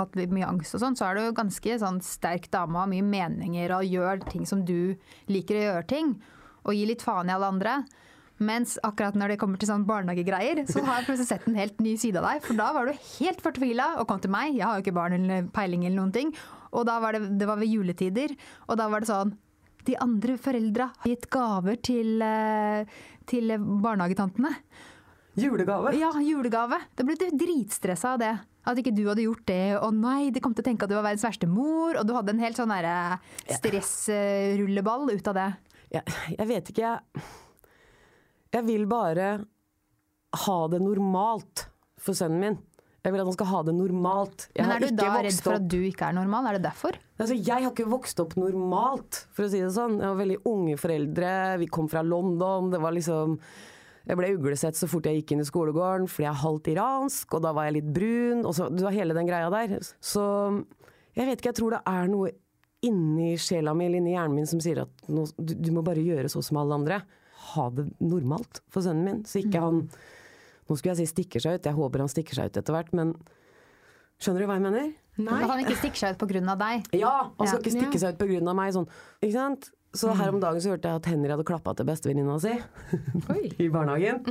[0.00, 3.06] hatt litt mye angst og sånn, så er du ganske sånn sterk dame har mye
[3.06, 4.96] meninger og gjør ting som du
[5.30, 6.14] liker å gjøre ting.
[6.66, 7.80] Og gir litt faen i alle andre.
[8.40, 11.82] Mens akkurat når det kommer til sånn barnehagegreier, så har jeg plutselig sett en helt
[11.84, 12.46] ny side av deg.
[12.46, 14.54] For da var du helt fortvila og kom til meg.
[14.56, 16.32] Jeg har jo ikke barn eller peiling eller noen ting.
[16.72, 18.32] Og da var det, det var ved juletider,
[18.68, 19.34] og da var det sånn
[19.88, 22.84] de andre foreldra har gitt gaver til, eh,
[23.28, 24.52] til barnehagetantene.
[25.40, 25.94] Julegave?
[25.96, 26.80] Ja, julegave.
[26.96, 28.32] Da ble du dritstressa av det.
[28.66, 29.78] At ikke du hadde gjort det.
[29.80, 31.96] Å nei, de kom til å tenke at du var verdens verste mor.
[31.96, 35.48] Og du hadde en helt sånn derre stressrulleball ut av det.
[35.96, 37.49] Jeg, jeg vet ikke, jeg
[38.54, 39.30] Jeg vil bare
[40.46, 41.66] ha det normalt
[42.00, 42.58] for sønnen min.
[43.00, 44.46] Jeg vil at han skal ha det normalt.
[44.52, 46.50] Jeg Men er du da redd for at du ikke er normal?
[46.50, 46.98] Er det derfor?
[47.16, 49.96] Altså, jeg har ikke vokst opp normalt, for å si det sånn.
[50.02, 51.32] Jeg var veldig unge foreldre,
[51.62, 52.68] vi kom fra London.
[52.74, 53.38] Det var liksom
[54.10, 57.34] Jeg ble uglesett så fort jeg gikk inn i skolegården, fordi jeg er halvt iransk,
[57.36, 58.40] og da var jeg litt brun.
[58.48, 59.76] Og så, det var hele den greia der.
[60.00, 60.24] Så
[61.14, 62.32] jeg vet ikke, jeg tror det er noe
[62.88, 66.00] inni sjela mi eller inni hjernen min som sier at nå, du, du må bare
[66.00, 67.00] gjøre sånn som alle andre.
[67.54, 69.84] Ha det normalt for sønnen min, så ikke han
[70.70, 72.92] Nå skulle jeg si stikker seg ut, jeg håper han stikker seg ut etter hvert,
[72.94, 73.08] men
[74.22, 74.92] skjønner du hva jeg mener?
[75.26, 76.54] At han ikke stikker seg ut pga.
[76.60, 76.84] deg.
[76.94, 77.62] Ja, han skal Ja.
[77.64, 78.54] ikke stikke seg ut pga.
[78.54, 78.72] meg.
[78.76, 78.86] Sånn.
[79.20, 79.70] Ikke sant?
[79.92, 82.52] Så her om dagen så hørte jeg at Henry hadde klappa til bestevenninna si
[83.64, 84.22] i barnehagen.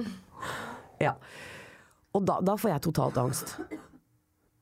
[1.03, 1.17] Ja.
[2.15, 3.57] Og da, da får jeg totalt angst.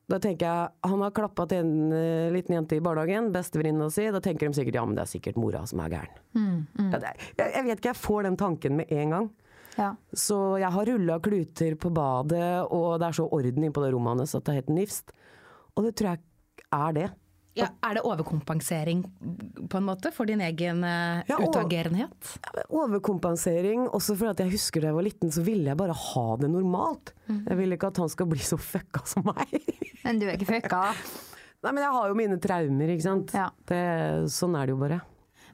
[0.08, 4.06] Da tenker jeg, Han har klappa til en uh, liten jente i barnehagen, bestevenninna si.
[4.14, 6.16] Da tenker de sikkert ja, men det er sikkert mora som er gæren.
[6.94, 9.28] Ja, det, jeg, jeg vet ikke, jeg får den tanken med en gang.
[9.78, 9.92] Ja.
[10.12, 13.92] Så jeg har rulla kluter på badet, og det er så orden inne på det
[13.94, 15.12] rommet hans at det er helt nifst.
[15.76, 16.24] Og det tror jeg
[16.74, 17.08] er det.
[17.56, 19.00] Ja, er det overkompensering
[19.68, 22.34] på en måte for din egen eh, Ja, utagerenhet?
[22.68, 23.88] Overkompensering.
[23.88, 26.50] Også fordi at jeg husker da jeg var liten, så ville jeg bare ha det
[26.52, 27.14] normalt.
[27.30, 29.56] Jeg vil ikke at han skal bli så fucka som meg.
[30.04, 30.82] Men du er ikke fucka.
[31.58, 33.32] Nei, men jeg har jo mine traumer, ikke sant.
[33.34, 33.48] Ja.
[33.66, 33.78] Det,
[34.30, 35.00] sånn er det jo bare.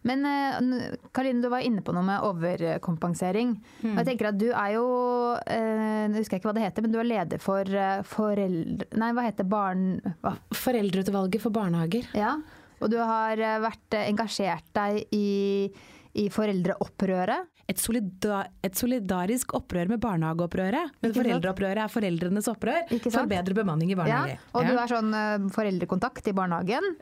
[0.05, 0.81] Men Karine,
[1.17, 3.55] Karoline, du var inne på noe med overkompensering.
[3.88, 4.85] Og jeg tenker at du er jo
[5.49, 8.90] eh, Nå husker jeg ikke hva det heter, men du er leder for eh, foreldre...
[9.01, 9.87] Nei, hva heter barn...
[10.21, 10.35] Hva?
[10.61, 12.07] Foreldreutvalget for barnehager.
[12.19, 12.35] Ja.
[12.85, 15.25] Og du har eh, vært eh, engasjert deg i,
[16.21, 17.51] i foreldreopprøret.
[17.64, 20.90] Et, solida et solidarisk opprør med barnehageopprøret.
[21.01, 21.21] Men Ikke sant?
[21.23, 24.27] foreldreopprøret er foreldrenes opprør for bedre bemanning i Ja.
[24.53, 26.93] og Og du er sånn eh, foreldrekontakt i barnehagen.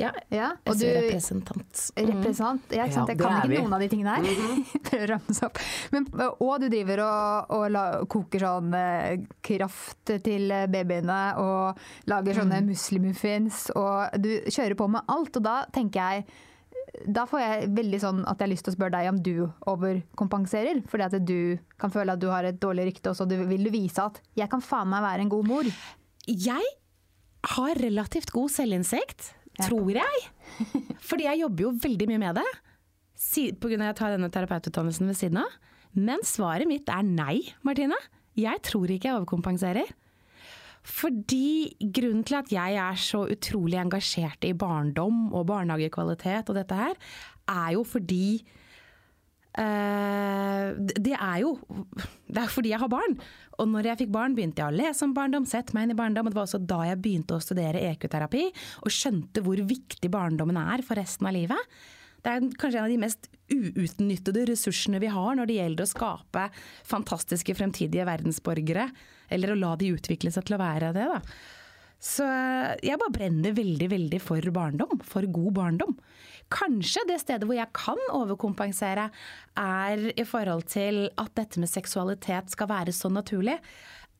[0.00, 0.10] Ja.
[0.32, 0.50] Ja.
[0.64, 1.82] Og du representant.
[1.96, 2.72] Representant.
[2.72, 2.86] Ja?
[2.86, 3.60] Ja, Jeg kan ikke vi.
[3.60, 4.44] noen av de tingene her.
[4.88, 5.62] Prøver å ramse opp.
[5.94, 12.40] Men, og du driver og, og la, koker sånn eh, kraft til babyene og lager
[12.40, 13.66] sånne muslimuffins.
[13.76, 15.36] Og du kjører på med alt.
[15.36, 16.46] Og da tenker jeg
[17.06, 19.34] da får jeg veldig sånn at jeg har lyst til å spørre deg om du
[19.70, 20.82] overkompenserer.
[20.90, 21.40] Fordi at du
[21.80, 24.50] kan føle at du har et dårlig rykte, og så vil du vise at 'jeg
[24.50, 25.70] kan faen meg være en god mor'.
[26.26, 26.64] Jeg
[27.56, 29.32] har relativt god selvinnsikt,
[29.66, 30.24] Tror jeg.
[31.04, 32.48] Fordi jeg jobber jo veldig mye med det.
[33.60, 33.76] Pga.
[33.76, 35.58] Jeg tar denne terapeututdannelsen ved siden av.
[35.96, 37.98] Men svaret mitt er nei, Martine.
[38.38, 39.90] Jeg tror ikke jeg overkompenserer.
[40.86, 46.78] Fordi grunnen til at jeg er så utrolig engasjert i barndom og barnehagekvalitet og dette
[46.78, 46.96] her,
[47.50, 48.40] er jo fordi
[49.60, 51.56] eh, det er jo
[52.30, 53.18] Det er fordi jeg har barn.
[53.60, 55.98] Og når jeg fikk barn, begynte jeg å lese om barndom, sette meg inn i
[55.98, 56.26] barndom.
[56.26, 58.46] Og det var også da jeg begynte å studere EQ-terapi,
[58.84, 61.78] og skjønte hvor viktig barndommen er for resten av livet.
[62.20, 65.90] Det er kanskje en av de mest uutnyttede ressursene vi har når det gjelder å
[65.90, 66.42] skape
[66.86, 68.90] fantastiske fremtidige verdensborgere,
[69.32, 71.08] eller å la de utvikle seg til å være det.
[71.14, 71.22] da.
[72.00, 72.24] Så
[72.80, 75.00] jeg bare brenner veldig, veldig for barndom.
[75.04, 75.96] For god barndom.
[76.50, 79.08] Kanskje det stedet hvor jeg kan overkompensere,
[79.60, 83.58] er i forhold til at dette med seksualitet skal være så naturlig.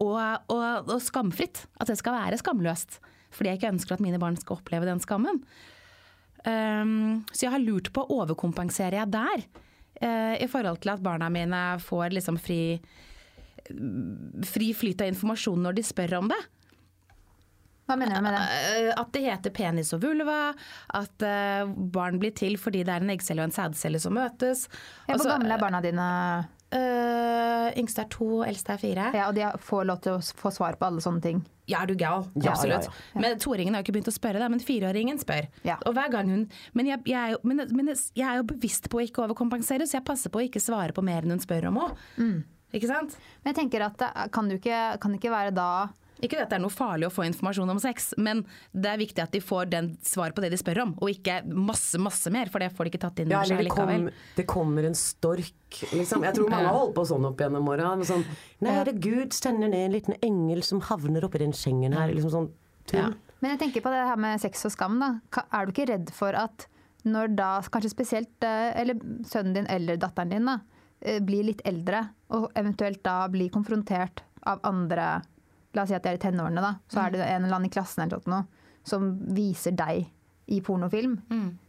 [0.01, 0.17] Og,
[0.49, 1.67] og, og skamfritt.
[1.77, 3.01] At det skal være skamløst.
[3.35, 5.43] Fordi jeg ikke ønsker at mine barn skal oppleve den skammen.
[6.41, 9.45] Um, så jeg har lurt på overkompenserer jeg der.
[10.01, 12.81] uh, I forhold til at barna mine får liksom fri,
[14.49, 16.41] fri flyt av informasjon når de spør om det.
[17.91, 18.45] Hva mener du med det?
[18.71, 20.39] Eh, At det heter penis og vulva,
[20.95, 24.69] at eh, barn blir til fordi det er en eggcelle og en sædcelle som møtes.
[24.71, 26.09] Ja, hvor Altså, gamle er barna dine?
[26.71, 29.07] Uh, yngste er to, eldste er fire.
[29.19, 31.41] Ja, og de får lov til å få svar på alle sånne ting.
[31.71, 32.29] Ja, er du gal?
[32.39, 32.87] Ja, Absolutt.
[32.87, 35.49] ja, Men toåringen har jo ikke begynt å spørre, det, men fireåringen spør.
[35.67, 35.81] Ja.
[35.87, 36.45] Og hver gang hun
[36.79, 39.87] Men, jeg, jeg, er jo, men, men jeg er jo bevisst på å ikke overkompensere,
[39.87, 41.99] så jeg passer på å ikke svare på mer enn hun spør om òg.
[42.23, 42.39] Mm.
[42.79, 43.19] Ikke sant?
[43.43, 45.71] Men jeg tenker at det kan, du ikke, kan det ikke være da
[46.21, 49.23] Ikke at det er noe farlig å få informasjon om sex, men det er viktig
[49.25, 52.51] at de får den svar på det de spør om, og ikke masse, masse mer,
[52.53, 54.89] for det får de ikke tatt inn Ja, over eller seg det, kom, det kommer
[54.91, 56.27] en stork, liksom.
[56.29, 57.95] Jeg tror mange har holdt på sånn opp gjennom åra.
[58.07, 58.27] Sånn
[58.65, 62.13] Nei, det Gud sender ned en liten engel som havner oppi den sengen her.
[62.13, 62.51] Liksom sånn
[62.91, 63.01] tull.
[63.01, 63.37] Ja.
[63.41, 64.99] Men jeg tenker på det her med sex og skam.
[65.01, 65.15] da.
[65.49, 66.67] Er du ikke redd for at
[67.09, 70.59] når da, kanskje spesielt eh, eller sønnen din eller datteren din, da,
[71.01, 72.03] eh, blir litt eldre,
[72.37, 75.23] og eventuelt da blir konfrontert av andre
[75.75, 76.73] La oss si at de er i tenårene, da.
[76.91, 78.45] Så er det en eller annen i klassen eller noe
[78.87, 80.07] som viser deg
[80.51, 81.19] i pornofilm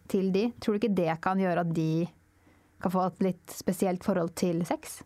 [0.10, 0.48] til de.
[0.60, 2.08] Tror du ikke det kan gjøre at de
[2.82, 5.02] kan få et litt spesielt forhold til sex?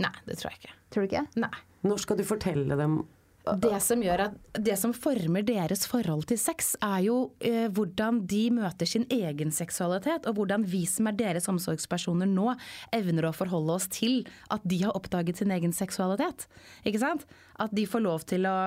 [0.00, 0.76] Nei, det tror jeg ikke.
[0.90, 1.26] Tror du ikke?
[1.42, 1.52] Nei.
[1.84, 3.00] Når skal du fortelle dem
[3.40, 8.18] Det som, gjør at, det som former deres forhold til sex, er jo eh, hvordan
[8.28, 12.52] de møter sin egen seksualitet, og hvordan vi som er deres omsorgspersoner nå,
[12.92, 16.44] evner å forholde oss til at de har oppdaget sin egen seksualitet.
[16.84, 17.24] Ikke sant?
[17.60, 18.58] At de får lov til å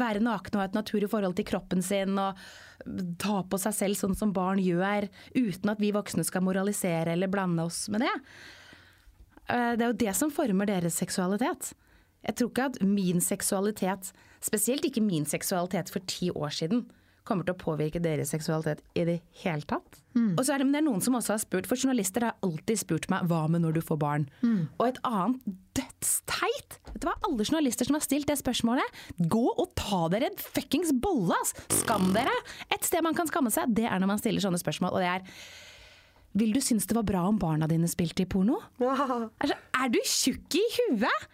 [0.00, 2.40] være nakne og ha et naturlig forhold til kroppen sin, og
[3.20, 7.28] ta på seg selv sånn som barn gjør, uten at vi voksne skal moralisere eller
[7.28, 8.16] blande oss med det.
[9.52, 11.74] Eh, Det er jo det som former deres seksualitet.
[12.26, 14.12] Jeg tror ikke at min seksualitet,
[14.44, 16.86] spesielt ikke min seksualitet for ti år siden,
[17.28, 20.00] kommer til å påvirke deres seksualitet i det hele tatt.
[20.34, 22.38] Og så er det, men det er noen som også har spurt, for journalister har
[22.42, 24.24] alltid spurt meg hva med når du får barn?
[24.80, 25.38] Og et annet
[25.78, 28.96] dødsteit Vet du hva, alle journalister som har stilt det spørsmålet,
[29.30, 31.54] gå og ta dere en fuckings bolle, ass!
[31.84, 32.32] Skam dere!
[32.74, 35.12] Et sted man kan skamme seg, det er når man stiller sånne spørsmål, og det
[35.12, 35.44] er
[36.40, 38.58] vil du synes det var bra om barna dine spilte i porno?
[39.42, 41.24] Altså, er du tjukk i huet?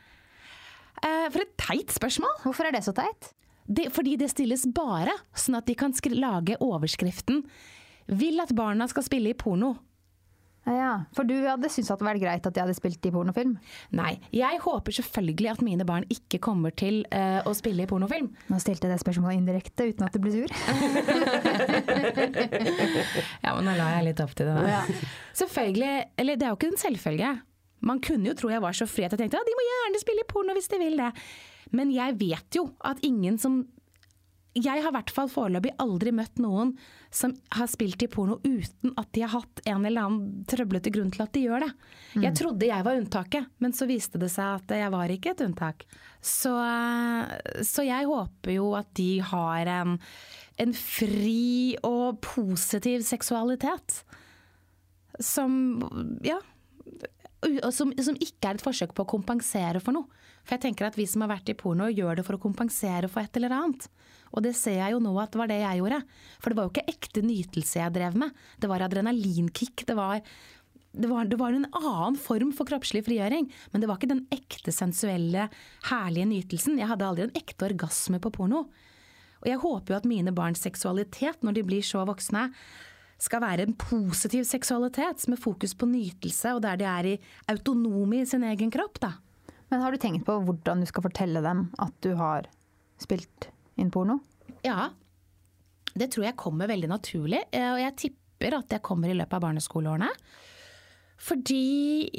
[1.06, 2.36] Eh, for et teit spørsmål.
[2.44, 3.32] Hvorfor er det så teit?
[3.66, 7.44] Det, fordi det stilles bare sånn at de kan lage overskriften
[8.06, 9.74] 'Vil at barna skal spille i porno'.
[10.66, 10.94] Ja, ja.
[11.14, 13.54] For du hadde syntes at det var greit at de hadde spilt i pornofilm?
[13.94, 18.32] Nei, jeg håper selvfølgelig at mine barn ikke kommer til uh, å spille i pornofilm.
[18.50, 20.50] Nå stilte jeg det spørsmålet indirekte uten at du ble sur.
[23.46, 24.56] Ja, men nå la jeg litt opp til det.
[24.58, 24.80] Da.
[25.38, 27.30] Selvfølgelig, eller det er jo ikke en selvfølge.
[27.84, 30.02] Man kunne jo tro jeg var så fri at jeg tenkte ja, de må gjerne
[30.02, 31.12] spille i porno hvis de vil det.
[31.76, 33.64] Men jeg vet jo at ingen som
[34.56, 36.70] Jeg har i hvert fall foreløpig aldri møtt noen
[37.12, 41.10] som har spilt i porno uten at de har hatt en eller annen trøblete grunn
[41.12, 41.68] til at de gjør det.
[42.24, 45.42] Jeg trodde jeg var unntaket, men så viste det seg at jeg var ikke et
[45.44, 45.84] unntak.
[46.24, 46.54] Så,
[47.68, 49.98] så jeg håper jo at de har en,
[50.64, 54.00] en fri og positiv seksualitet.
[55.20, 55.84] Som
[56.24, 56.40] ja,
[57.74, 60.24] som, som ikke er et forsøk på å kompensere for noe.
[60.46, 63.10] For jeg tenker at vi som har vært i porno, gjør det for å kompensere
[63.10, 63.88] for et eller annet.
[64.34, 66.02] Og det ser jeg jo nå at det var det jeg gjorde.
[66.38, 68.44] For det var jo ikke ekte nytelse jeg drev med.
[68.62, 69.86] Det var adrenalinkick.
[69.88, 70.22] Det var,
[70.94, 73.48] det var, det var en annen form for kroppslig frigjøring.
[73.72, 75.48] Men det var ikke den ekte sensuelle,
[75.90, 76.78] herlige nytelsen.
[76.78, 78.66] Jeg hadde aldri en ekte orgasme på porno.
[79.42, 82.48] Og jeg håper jo at mine barns seksualitet, når de blir så voksne,
[83.18, 88.20] skal være en positiv seksualitet med fokus på nytelse, og der de er i autonome
[88.22, 89.00] i sin egen kropp.
[89.00, 89.12] da.
[89.70, 92.46] Men har du tenkt på hvordan du skal fortelle dem at du har
[93.02, 94.20] spilt inn porno?
[94.64, 94.90] Ja,
[95.96, 99.32] det tror jeg kommer veldig naturlig, eh, og jeg tipper at det kommer i løpet
[99.38, 100.10] av barneskoleårene.
[101.16, 102.10] Fordi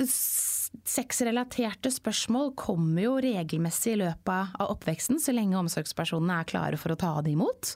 [0.00, 6.78] s- sexrelaterte spørsmål kommer jo regelmessig i løpet av oppveksten, så lenge omsorgspersonene er klare
[6.80, 7.74] for å ta det imot.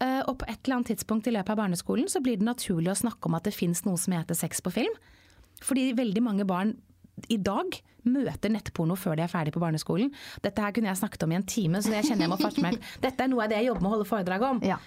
[0.00, 2.92] Eh, Og på et eller annet tidspunkt i løpet av barneskolen så blir det naturlig
[2.92, 4.94] å snakke om at det fins noe som heter sex på film.
[5.64, 6.76] Fordi veldig mange barn
[7.28, 10.12] i dag møter nettporno før de er ferdig på barneskolen.
[10.44, 12.62] Dette her kunne jeg snakket om i en time, så jeg kjenner jeg må fatte
[12.62, 14.62] meg Dette er noe av det jeg jobber med å holde foredrag om.
[14.66, 14.78] Ja.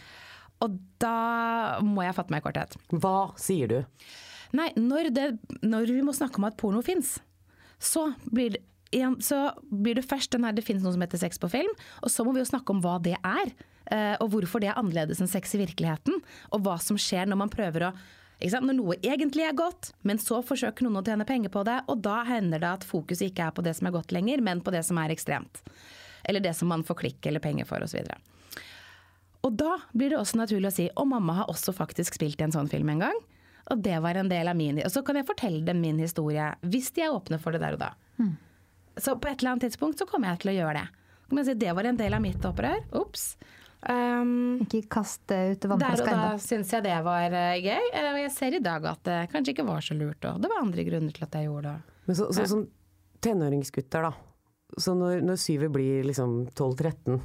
[0.63, 1.15] Og da
[1.83, 2.77] må jeg fatte meg i korthet.
[2.93, 4.05] Hva sier du?
[4.55, 5.27] Nei, når, det,
[5.63, 7.17] når vi må snakke om at porno fins,
[7.81, 8.65] så blir det
[9.23, 11.71] så blir det først den her, det finnes noe som heter sex på film,
[12.03, 13.53] og så må vi jo snakke om hva det er.
[13.91, 16.21] Eh, Og hvorfor det er annerledes enn sex i virkeligheten.
[16.51, 17.93] Og hva som skjer når man prøver å?
[18.41, 21.99] Når noe egentlig er godt, men så forsøker noen å tjene penger på det, og
[22.01, 24.73] da hender det at fokuset ikke er på det som er godt lenger, men på
[24.73, 25.61] det som er ekstremt.
[26.25, 28.01] Eller det som man får klikk eller penger for osv.
[29.45, 32.47] Og da blir det også naturlig å si og mamma har også faktisk spilt i
[32.47, 33.21] en sånn film en gang.
[33.71, 36.49] Og det var en del av min Og så kan jeg fortelle dem min historie,
[36.65, 37.91] hvis de er åpne for det der og da.
[38.97, 40.87] Så på et eller annet tidspunkt så kommer jeg til å gjøre det.
[41.29, 42.81] Kan jeg si, det var en del av mitt opprør.
[42.99, 43.35] Ops.
[43.89, 46.25] Um, Ikke kaste ut der og da ennå.
[46.43, 47.87] syns jeg det var uh, gøy.
[47.93, 50.21] Eh, Og jeg ser i dag at det kanskje ikke var så lurt.
[50.29, 51.95] Og det var andre grunner til at jeg gjorde det.
[52.05, 52.67] Men så, så, sånn
[53.21, 54.13] tenåringsgutter, da.
[54.77, 57.17] Så når, når syver blir liksom 12-13,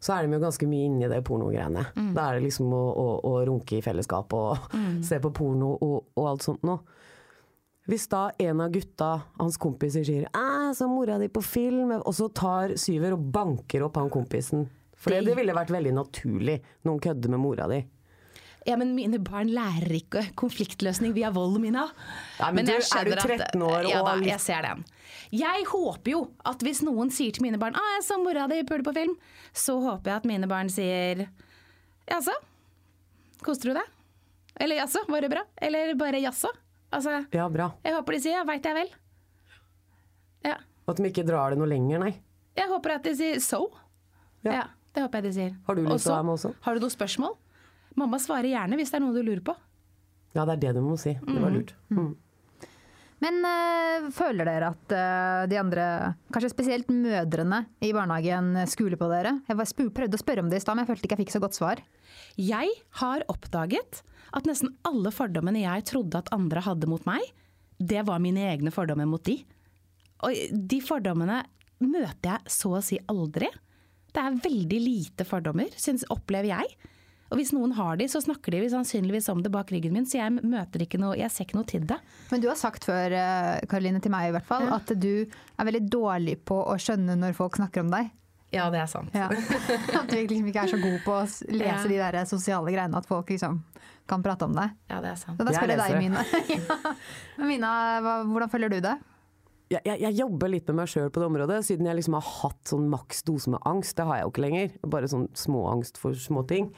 [0.00, 1.82] så er de jo ganske mye inni det pornogreiene.
[2.14, 4.70] Da er det liksom å, å, å runke i fellesskap og
[5.08, 6.84] se på porno og, og alt sånt noe.
[7.90, 9.08] Hvis da en av gutta,
[9.40, 13.82] hans kompiser, sier 'æ, så mora di på film', og så tar Syver og banker
[13.82, 14.68] opp han kompisen.
[15.00, 16.58] For det, ville vært veldig naturlig.
[16.84, 17.80] Noen kødder med mora di.
[18.68, 21.86] Ja, men mine barn lærer ikke konfliktløsning via vold, Mina.
[22.38, 24.84] Nei, men du- er du 13 år Ja da, jeg ser den.
[25.32, 28.62] Jeg håper jo at hvis noen sier til mine barn ah, 'jeg så mora di
[28.64, 29.16] pule på film',
[29.54, 31.28] så håper jeg at mine barn sier
[32.06, 32.34] 'jaså,
[33.42, 33.88] koste du deg?'
[34.60, 36.52] Eller 'jaså, var det bra?' Eller bare 'jaså'.
[36.92, 37.72] Altså, Ja, bra.
[37.82, 38.92] jeg håper de sier 'ja, veit jeg vel'.
[40.44, 40.56] Ja.
[40.86, 42.20] At de ikke drar det noe lenger, nei.
[42.56, 43.70] Jeg håper at de sier 'so'.
[44.44, 44.52] Ja.
[44.52, 44.64] Ja.
[44.94, 45.52] Det håper jeg de sier.
[45.66, 46.54] Har du lyst til å være med også?
[46.66, 47.36] Har du noen spørsmål?
[48.00, 49.54] Mamma svarer gjerne hvis det er noe du lurer på.
[50.34, 51.16] Ja, det er det du må si.
[51.18, 51.72] Det var lurt.
[51.90, 52.12] Mm.
[53.20, 55.86] Men øh, føler dere at øh, de andre,
[56.32, 59.34] kanskje spesielt mødrene i barnehagen, skuler på dere?
[59.48, 61.42] Jeg prøvde å spørre om det i stad, men jeg følte ikke jeg fikk så
[61.44, 61.82] godt svar.
[62.40, 62.72] Jeg
[63.02, 64.00] har oppdaget
[64.36, 67.20] at nesten alle fordommene jeg trodde at andre hadde mot meg,
[67.80, 69.40] det var mine egne fordommer mot de.
[70.24, 71.42] Og de fordommene
[71.80, 73.48] møter jeg så å si aldri.
[74.14, 76.76] Det er veldig lite fordommer, synes, opplever jeg.
[77.30, 80.18] Og hvis noen har de, så snakker de sannsynligvis om det bak ryggen min, så
[80.18, 82.00] jeg møter ikke noe, jeg ser ikke noe til det.
[82.32, 83.14] Men du har sagt før,
[83.70, 87.36] Karoline, til meg i hvert fall, at du er veldig dårlig på å skjønne når
[87.38, 88.10] folk snakker om deg.
[88.50, 89.14] Ja, det er sant.
[89.14, 89.28] Ja.
[90.00, 91.76] At du liksom ikke er så god på å lese Ja.
[91.86, 93.60] de der sosiale greiene, at folk liksom
[94.10, 94.72] kan prate om deg.
[94.90, 95.38] Ja, det er sant.
[95.38, 96.24] Så da Jeg spør jeg deg, Mina.
[96.56, 97.44] ja.
[97.46, 97.70] Mina,
[98.02, 98.96] hva, hvordan følger du det?
[99.70, 102.26] Jeg, jeg, jeg jobber litt med meg sjøl på det området, siden jeg liksom har
[102.26, 103.94] hatt sånn maks dose med angst.
[103.98, 104.72] Det har jeg jo ikke lenger.
[104.96, 106.72] Bare sånn småangst for små ting.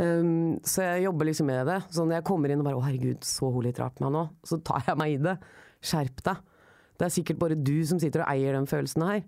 [0.00, 1.80] Um, så jeg jobber liksom med det.
[1.92, 4.14] Så når jeg kommer inn og bare 'Å, herregud, så hun litt rart på meg
[4.16, 5.36] nå', så tar jeg meg i det.
[5.84, 6.40] Skjerp deg.
[6.98, 9.22] Det er sikkert bare du som sitter og eier den følelsen her.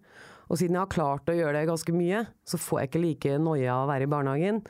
[0.48, 3.38] Og siden jeg har klart å gjøre det ganske mye, så får jeg ikke like
[3.40, 4.62] noia av å være i barnehagen.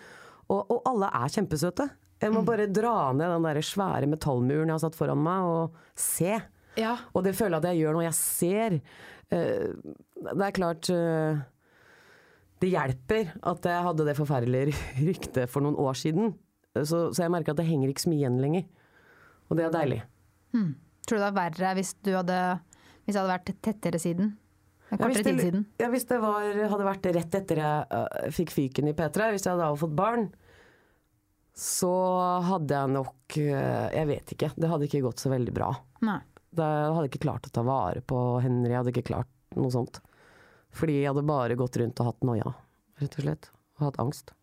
[0.48, 1.88] Og, og alle er kjempesøte.
[2.22, 5.98] Jeg må bare dra ned den der svære metallmuren jeg har satt foran meg, og
[5.98, 6.38] se.
[6.80, 6.96] Ja.
[7.14, 8.78] Og det føler jeg at jeg gjør når jeg ser.
[9.30, 9.66] Eh,
[10.24, 11.42] det er klart eh,
[12.62, 14.74] Det hjelper at jeg hadde det forferdelige
[15.08, 16.34] ryktet for noen år siden.
[16.74, 18.64] Eh, Så, så jeg merker at det henger ikke så mye igjen lenger.
[19.50, 20.00] Og det er deilig.
[21.04, 22.38] Tror du det var verre hvis, du hadde,
[23.04, 24.32] hvis det hadde vært tettere siden?
[24.90, 25.64] Ja, hvis det, siden?
[25.80, 29.46] ja, hvis det var, hadde vært rett etter jeg uh, fikk fyken i P3, hvis
[29.46, 30.28] jeg hadde fått barn,
[31.56, 31.90] så
[32.46, 34.50] hadde jeg nok uh, Jeg vet ikke.
[34.56, 35.72] Det hadde ikke gått så veldig bra.
[36.06, 36.20] Nei.
[36.62, 40.00] Jeg hadde ikke klart å ta vare på Henry, jeg hadde ikke klart noe sånt.
[40.74, 42.54] Fordi jeg hadde bare gått rundt og hatt noia,
[43.02, 43.50] rett og slett.
[43.78, 44.34] Og hatt angst.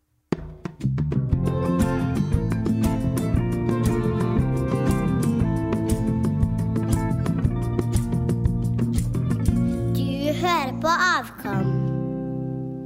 [9.96, 11.68] Du hører på Avkom.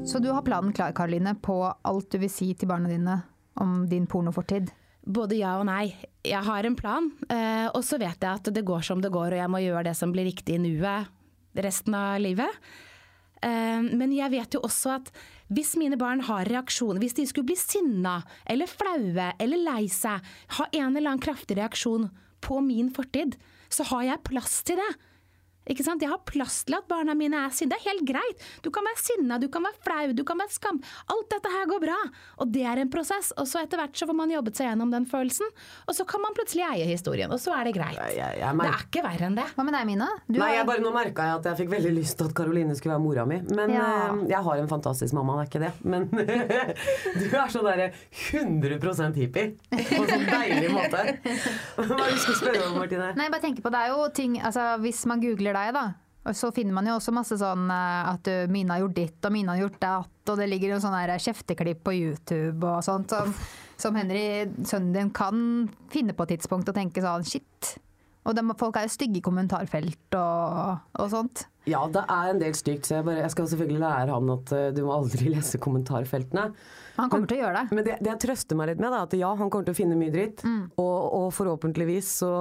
[0.06, 3.20] Så du har planen klar, Karoline, på alt du vil si til barna dine
[3.58, 4.70] om din pornofortid?
[5.06, 5.94] Både ja og nei.
[6.26, 9.36] Jeg har en plan, eh, og så vet jeg at det går som det går,
[9.36, 11.06] og jeg må gjøre det som blir riktig i nuet
[11.56, 12.50] resten av livet.
[13.42, 15.12] Eh, Men jeg vet jo også at
[15.46, 20.18] hvis mine barn har reaksjoner, hvis de skulle bli sinna eller flaue eller lei seg,
[20.58, 22.10] ha en eller annen kraftig reaksjon
[22.42, 23.36] på min fortid,
[23.70, 24.90] så har jeg plass til det.
[25.68, 26.02] Ikke sant?
[26.02, 27.74] Jeg har plass til at barna mine er sinna.
[27.76, 28.42] Det er helt greit.
[28.62, 30.80] Du kan være sinna, du kan være flau, du kan være skam.
[31.10, 31.96] Alt dette her går bra.
[32.38, 33.32] Og det er en prosess.
[33.36, 35.48] Og så etter hvert så får man jobbet seg gjennom den følelsen,
[35.88, 37.32] og så kan man plutselig eie historien.
[37.34, 37.96] Og så er det greit.
[37.98, 39.46] Jeg- jeg- jeg Det er ikke verre enn det.
[39.56, 40.08] Hva med deg, Mina?
[40.30, 42.76] Du Nei, jeg bare, Nå merka jeg at jeg fikk veldig lyst til at Karoline
[42.76, 43.40] skulle være mora mi.
[43.40, 44.12] Men Ja.
[44.14, 45.84] eh, jeg har en fantastisk mamma, det er ikke det.
[45.84, 46.08] Men
[47.30, 47.92] du er sånn derre
[48.30, 49.56] 100% hippie.
[49.70, 51.02] På en sånn deilig måte.
[51.76, 53.10] Hva er det du skulle spørre om, Martine?
[53.18, 55.86] Nei, bare tenk på det er jo ting altså, Hvis man googler deg, da.
[56.26, 59.34] og Så finner man jo også masse sånn eh, at Mina har gjort ditt og
[59.34, 63.14] Mina har gjort datt, og det ligger jo sånne her kjefteklipp på YouTube og sånt
[63.14, 63.34] som,
[63.80, 67.76] som Henry, sønnen din, kan finne på et tidspunkt og tenke sånn shit.
[68.26, 71.46] Og de, folk er jo stygge i kommentarfelt og, og sånt.
[71.66, 74.52] Ja, det er en del stygt, så jeg, bare, jeg skal selvfølgelig lære han at
[74.54, 76.48] uh, du må aldri lese kommentarfeltene.
[76.96, 77.76] Han kommer til å gjøre det.
[77.76, 79.78] Men det, det jeg trøster meg litt med, er at ja, han kommer til å
[79.78, 80.42] finne mye dritt.
[80.46, 82.32] Og, og forhåpentligvis så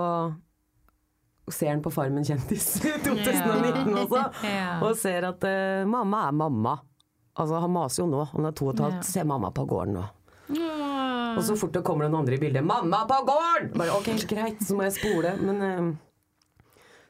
[1.52, 4.24] ser han på Farmen kjendis i 2019 også,
[4.86, 6.76] og ser at uh, mamma er mamma.
[7.36, 9.98] Altså, han maser jo nå, han er to og et halvt, se mamma på gården
[10.00, 10.06] nå.
[11.36, 14.62] Og så fort det kommer noen andre i bildet 'Mamma på gården!' Bare ok, greit,
[14.64, 15.34] så må jeg spole.
[15.42, 15.96] Men uh,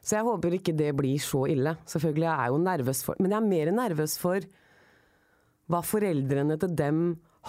[0.02, 1.76] Så jeg håper ikke det blir så ille.
[1.86, 4.40] Selvfølgelig, jeg er jo nervøs for Men jeg er mer nervøs for
[5.66, 6.98] hva foreldrene til dem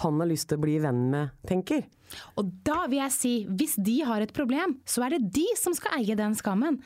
[0.02, 1.84] han har lyst til å bli venn med, tenker.
[2.40, 5.76] Og da vil jeg si, hvis de har et problem, så er det de som
[5.76, 6.80] skal eie den skammen.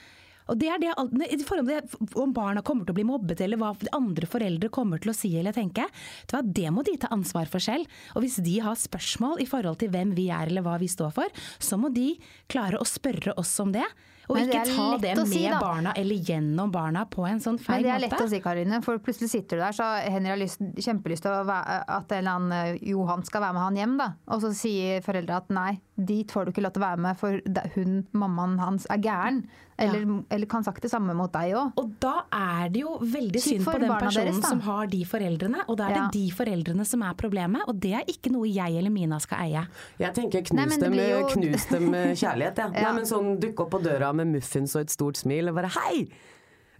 [0.50, 0.90] Og det er det,
[1.30, 5.00] i forhold til om barna kommer til å bli mobbet, eller hva andre foreldre kommer
[5.00, 5.86] til å si eller tenke,
[6.28, 7.86] det må de ta ansvar for selv.
[8.16, 11.14] Og hvis de har spørsmål i forhold til hvem vi er eller hva vi står
[11.14, 12.16] for, så må de
[12.50, 13.86] klare å spørre oss om det.
[14.28, 17.82] Og Men ikke ta det med si, barna eller gjennom barna på en sånn feil
[17.82, 17.82] måte.
[17.82, 18.28] Men det er lett måte.
[18.28, 22.14] å si, Karine, for plutselig sitter du der, så Henry har lyst, kjempelyst til at
[22.14, 24.08] en eller annen eh, Johan skal være med han hjem, da.
[24.30, 27.18] Og så sier foreldra at nei, dit får du ikke lov til å være med,
[27.20, 27.40] for
[27.74, 29.42] hun, mammaen hans, er gæren.
[29.82, 31.72] Eller, eller kan sagt det samme mot deg òg.
[31.80, 35.64] Og da er det jo veldig synd på den personen deres, som har de foreldrene,
[35.68, 36.02] og da er Ja.
[36.08, 39.38] det de foreldrene som er problemet, og det er ikke noe jeg eller Mina skal
[39.46, 39.66] eie.
[39.98, 42.72] Jeg tenker knus dem, jo- knus dem med kjærlighet, jeg.
[42.74, 42.82] Ja.
[42.88, 45.72] Nei, men sånn dukke opp på døra med muffins og et stort smil og bare
[45.80, 46.08] hei!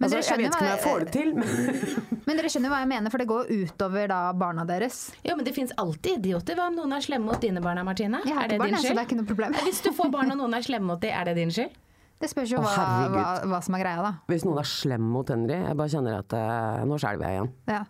[0.03, 1.47] Men Altså, dere jeg vet ikke om jeg får det til, men
[2.27, 4.99] Men dere skjønner hva jeg mener, for det går jo utover da barna deres.
[5.27, 6.59] Jo, men det fins alltid idioter.
[6.59, 8.21] Hva om noen er slemme mot dine barna, Martine?
[8.27, 8.89] Jeg har Er det barn, din skyld?
[8.89, 9.57] så det er ikke noe problem.
[9.67, 11.75] Hvis du får barn og noen er slemme mot dem, er det din skyld?
[12.23, 14.13] Det spørs jo Å, hva, hva, hva som er greia, da.
[14.31, 17.51] hvis noen er slem mot Henry, jeg bare kjenner at uh, nå skjelver jeg igjen.
[17.73, 17.81] Ja.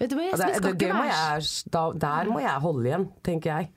[0.00, 2.40] Vet du hva, jeg, vi det, skal det, det ikke må jeg, da, der må
[2.40, 3.68] jeg holde igjen, tenker jeg.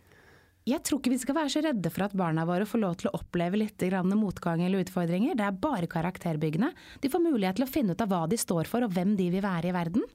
[0.70, 3.10] Jeg tror ikke vi skal være så redde for at barna våre får lov til
[3.10, 5.38] å oppleve litt grann motgang eller utfordringer.
[5.40, 6.72] Det er bare karakterbyggende.
[7.02, 9.30] De får mulighet til å finne ut av hva de står for og hvem de
[9.34, 10.06] vil være i verden.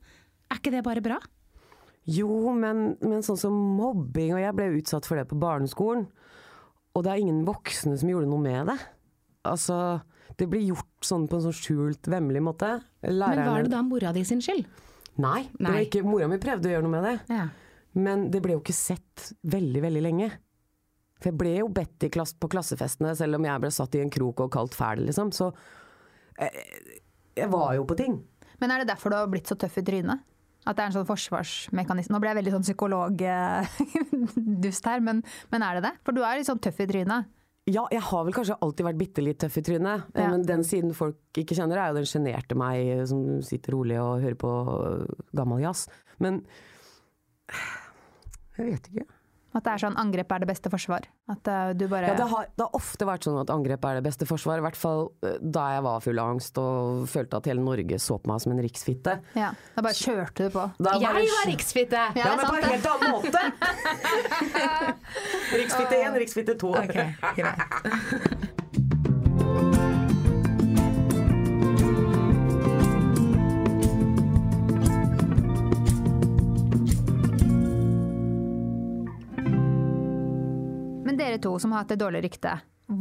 [0.53, 1.19] Er ikke det bare bra?
[2.05, 6.05] Jo, men, men sånn som mobbing, og jeg ble utsatt for det på barneskolen,
[6.95, 8.77] og det er ingen voksne som gjorde noe med det.
[9.49, 9.79] Altså,
[10.39, 12.77] det blir gjort sånn på en sånn skjult, vemmelig måte.
[13.03, 14.69] Men var det da mora di sin skyld?
[15.25, 15.85] Nei, Nei.
[15.87, 17.17] ikke, mora mi prøvde å gjøre noe med det.
[17.33, 17.49] Ja.
[17.95, 20.31] Men det ble jo ikke sett veldig, veldig lenge.
[21.21, 24.01] For jeg ble jo bedt i klass, på klassefestene, selv om jeg ble satt i
[24.03, 25.31] en krok og kalt fæl, liksom.
[25.33, 25.53] Så
[26.41, 26.51] jeg,
[27.39, 28.15] jeg var jo på ting.
[28.61, 30.19] Men er det derfor du har blitt så tøff i trynet?
[30.65, 32.13] At det er en sånn forsvarsmekanisme?
[32.15, 35.17] Nå ble jeg veldig sånn psykologdust her, men,
[35.53, 35.95] men er det det?
[36.07, 37.23] For du er litt sånn tøff i trynet.
[37.71, 40.29] Ja, jeg har vel kanskje alltid vært bitte litt tøff i trynet, eh, Ja.
[40.35, 43.97] men den siden folk ikke kjenner, er jo den sjenerte meg eh, som sitter rolig
[44.01, 45.05] og hører på eh,
[45.37, 45.81] gammel jazz.
[46.21, 46.35] Men
[48.59, 49.07] jeg vet ikke.
[49.55, 51.05] At det er sånn angrep er det beste forsvar.
[51.31, 54.01] At eh, du bare Ja, det, har, det har ofte vært sånn at angrep er
[54.01, 57.39] det beste forsvar, i hvert fall eh, da jeg var full av angst og følte
[57.39, 59.15] at hele Norge så på meg som en riksfitte.
[59.39, 60.65] Ja, da bare kjørte du på.
[60.83, 62.03] Da Jeg bare- var riksfitte!
[62.19, 63.43] Ja, Ja, men på en helt annen måte!
[65.63, 66.75] riksfitte 1, riksfitte 2.
[67.39, 68.51] greit.
[81.35, 82.55] Dere to som har hatt et dårlig rykte,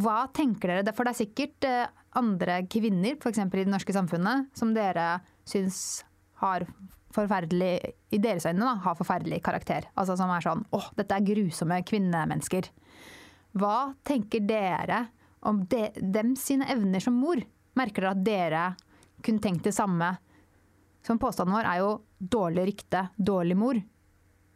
[0.04, 0.96] hva tenker dere?
[0.96, 3.42] For det er sikkert eh, andre kvinner, f.eks.
[3.44, 5.18] i det norske samfunnet, som dere
[5.50, 6.04] syns
[6.44, 6.66] har
[7.14, 7.74] forferdelig,
[8.16, 9.90] i deres øyne, da, har forferdelig karakter.
[10.00, 12.70] Altså som er sånn åh, dette er grusomme kvinnemennesker.
[13.60, 15.06] Hva tenker dere
[15.46, 17.42] om de, dem sine evner som mor?
[17.78, 18.64] Merker dere at dere
[19.24, 20.16] kunne tenkt det samme?
[21.06, 23.82] Som påstanden vår er jo dårlig rykte, dårlig mor.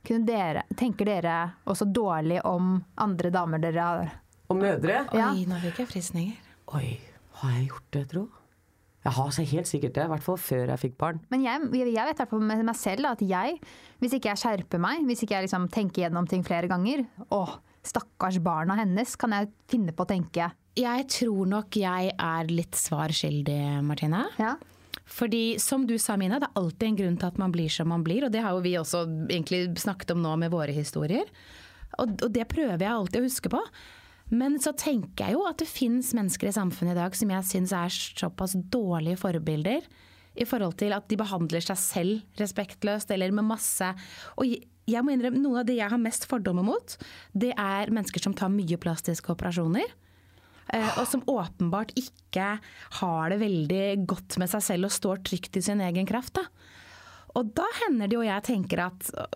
[0.07, 1.35] Kunne dere, tenker dere
[1.67, 4.15] også dårlig om andre damer dere har
[4.47, 5.01] Om mødre.
[5.11, 5.33] Ja.
[5.33, 6.37] Oi, nå fikk jeg frysninger.
[6.77, 6.99] Oi,
[7.41, 8.27] har jeg gjort det, tro?
[9.07, 11.19] Jeg har så helt sikkert det, i hvert fall før jeg fikk barn.
[11.31, 13.59] Men jeg, jeg vet i med meg selv at jeg,
[14.03, 17.41] hvis ikke jeg skjerper meg, hvis ikke jeg liksom tenker gjennom ting flere ganger Å,
[17.87, 20.49] stakkars barna hennes, kan jeg finne på å tenke.
[20.77, 24.25] Jeg tror nok jeg er litt svar skyldig, Martine.
[24.41, 24.55] Ja.
[25.05, 27.91] Fordi som du sa Mina, det er alltid en grunn til at man blir som
[27.91, 28.25] man blir.
[28.25, 31.29] Og det har jo vi også egentlig snakket om nå med våre historier.
[31.97, 33.61] Og, og det prøver jeg alltid å huske på.
[34.33, 37.47] Men så tenker jeg jo at det finnes mennesker i samfunnet i dag som jeg
[37.47, 39.85] syns er såpass dårlige forbilder.
[40.37, 43.87] I forhold til at de behandler seg selv respektløst eller med masse
[44.37, 44.51] Og
[44.87, 46.93] jeg må innrømme, noe av det jeg har mest fordommer mot,
[47.35, 49.89] det er mennesker som tar mye plastiske operasjoner.
[50.73, 52.57] Eh, og som åpenbart ikke
[52.99, 56.35] har det veldig godt med seg selv og står trygt i sin egen kraft.
[56.39, 56.47] Da.
[57.37, 59.27] Og da hender det jo jeg tenker at eh,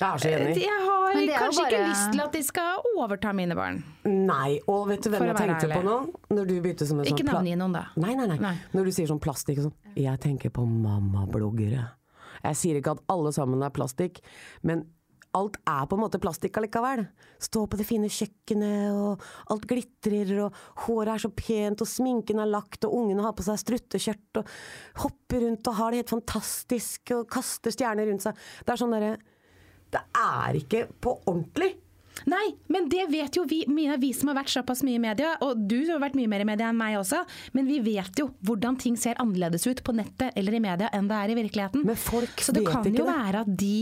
[0.00, 0.54] Jeg er så enig.
[0.64, 3.82] Jeg har kanskje kanskje ikke lyst til at de skal overta mine barn.
[4.08, 5.98] Nei, og vet du hvem jeg tenkte tenkte på nå?
[6.32, 7.84] Når du begynte som en sånn Ikke navngi noen, da.
[8.02, 8.56] Nei, nei, nei, Nei.
[8.74, 9.76] Når du sier sånn plastikk og sånn.
[10.00, 11.84] Jeg tenker på mammabloggere.
[12.42, 14.18] Jeg sier ikke at alle sammen er plastikk,
[14.66, 14.86] men
[15.38, 17.04] alt er på en måte plastikk allikevel.
[17.42, 19.22] Stå på det fine kjøkkenet, og
[19.54, 23.46] alt glitrer, og håret er så pent, og sminken er lagt, og ungene har på
[23.46, 24.50] seg struttekjørt, og
[25.06, 28.36] hopper rundt og har det helt fantastisk, og kaster stjerner rundt seg.
[28.62, 29.14] Det er sånn derre
[29.92, 31.74] Det er ikke på ordentlig.
[32.28, 35.32] Nei, men det vet jo vi, Mina, vi som har vært såpass mye i media,
[35.44, 37.22] og du har vært mye mer i media enn meg også,
[37.56, 41.08] men vi vet jo hvordan ting ser annerledes ut på nettet eller i media enn
[41.08, 41.84] det er i virkeligheten.
[41.88, 43.16] Men folk Så det vet kan ikke jo det.
[43.16, 43.74] være at de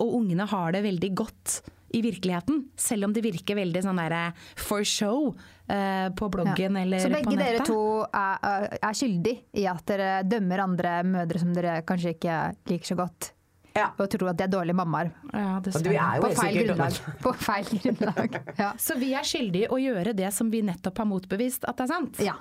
[0.00, 1.60] og ungene har det veldig godt
[1.92, 2.60] i virkeligheten.
[2.78, 4.20] Selv om det virker veldig sånn derre
[4.56, 5.32] for show
[5.66, 6.82] eh, på bloggen Ja.
[6.84, 11.52] eller Så begge dere to er, er, skyldig i at dere dømmer andre mødre som
[11.56, 12.38] dere kanskje ikke
[12.70, 13.32] liker så godt,
[13.74, 13.88] Ja.
[13.98, 15.10] og tror at de er dårlige mammaer.
[15.34, 16.92] Ja, På feil grunnlag.
[17.26, 18.38] På feil grunnlag.
[18.58, 18.72] Ja.
[18.78, 21.94] Så vi er skyldige å gjøre det som vi nettopp har motbevist at det er
[21.94, 22.22] sant?
[22.22, 22.34] ja.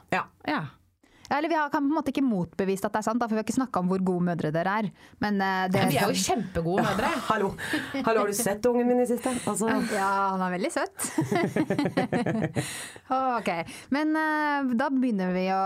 [0.47, 0.67] Ja.
[1.29, 1.37] Ja.
[1.37, 3.35] Eller vi har, kan på en måte ikke motbevist at det er sant, da, for
[3.37, 4.89] vi har ikke snakka om hvor gode mødre dere er.
[5.21, 7.11] Men eh, det vi er jo kjempegode mødre.
[7.29, 7.51] Hallo.
[8.05, 9.29] Hallo, har du sett ungen min i siste?
[9.45, 11.09] Altså, Ja, han er veldig søt.
[13.39, 13.49] ok.
[13.93, 15.61] Men eh, da begynner vi å,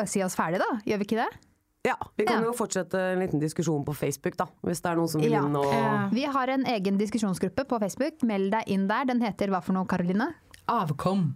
[0.00, 0.70] å si oss ferdig, da.
[0.86, 1.30] Gjør vi ikke det?
[1.88, 2.50] ja, vi kan Ja.
[2.50, 4.44] jo fortsette en liten diskusjon på Facebook, da.
[4.68, 5.40] Hvis det er noen som vil Ja.
[5.46, 8.20] inn og Vi har en egen diskusjonsgruppe på Facebook.
[8.22, 9.06] Meld deg inn der.
[9.08, 10.26] Den heter hva for noe, Karoline?
[10.68, 11.30] Avkom.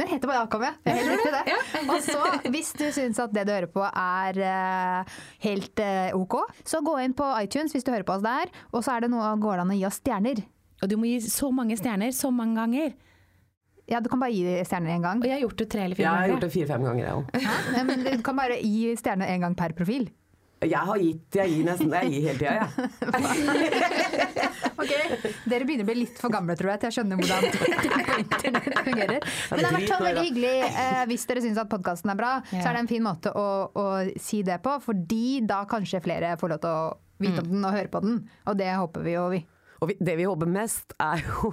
[0.00, 0.72] Den heter bare Avkom, ja.
[0.82, 1.42] Det er helt riktig, det.
[1.92, 5.12] Og så, hvis du syns at det du hører på er eh,
[5.44, 8.50] helt eh, ok, så gå inn på iTunes hvis du hører på oss der.
[8.72, 10.40] Og så er det noe, går det an å gi oss stjerner.
[10.82, 12.96] Og du må gi så mange stjerner så mange ganger.
[13.90, 15.20] Ja, du kan bare gi stjerner én gang.
[15.20, 16.48] Og jeg har gjort det tre eller fire Jeg har gjort ganger.
[16.48, 17.24] det fire-fem ganger, jeg òg.
[17.76, 20.08] Nei, men du kan bare gi stjerner én gang per profil.
[20.62, 22.68] Jeg har gitt, jeg gir nesten Jeg gir hele tida, jeg.
[24.76, 24.92] Ok,
[25.48, 27.46] Dere begynner å bli litt for gamle tror jeg, til jeg skjønner hvordan
[28.22, 29.30] internett fungerer.
[29.50, 32.34] Men det har vært sånn veldig hyggelig eh, hvis dere syns at podkasten er bra.
[32.50, 33.86] Så er det en fin måte å, å
[34.22, 36.92] si det på, fordi da kanskje flere får lov til å
[37.22, 38.20] vite om den og høre på den.
[38.50, 39.42] Og det håper vi jo, vi.
[39.82, 41.52] Og vi, det vi håper mest, er jo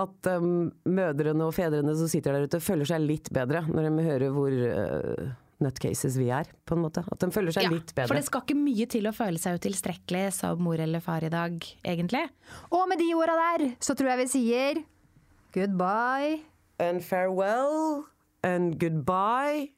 [0.00, 4.06] at um, mødrene og fedrene som sitter der ute, føler seg litt bedre når de
[4.06, 5.32] hører hvor uh,
[5.64, 7.02] nutcases vi er, på en måte.
[7.10, 8.08] At de føler seg Ja, litt bedre.
[8.10, 11.30] for det skal ikke mye til å føle seg utilstrekkelig som mor eller far i
[11.32, 12.24] dag, egentlig.
[12.70, 14.82] Og med de orda der, så tror jeg vi sier
[15.54, 16.40] goodbye.
[16.82, 18.04] And farewell
[18.42, 19.68] and goodbye.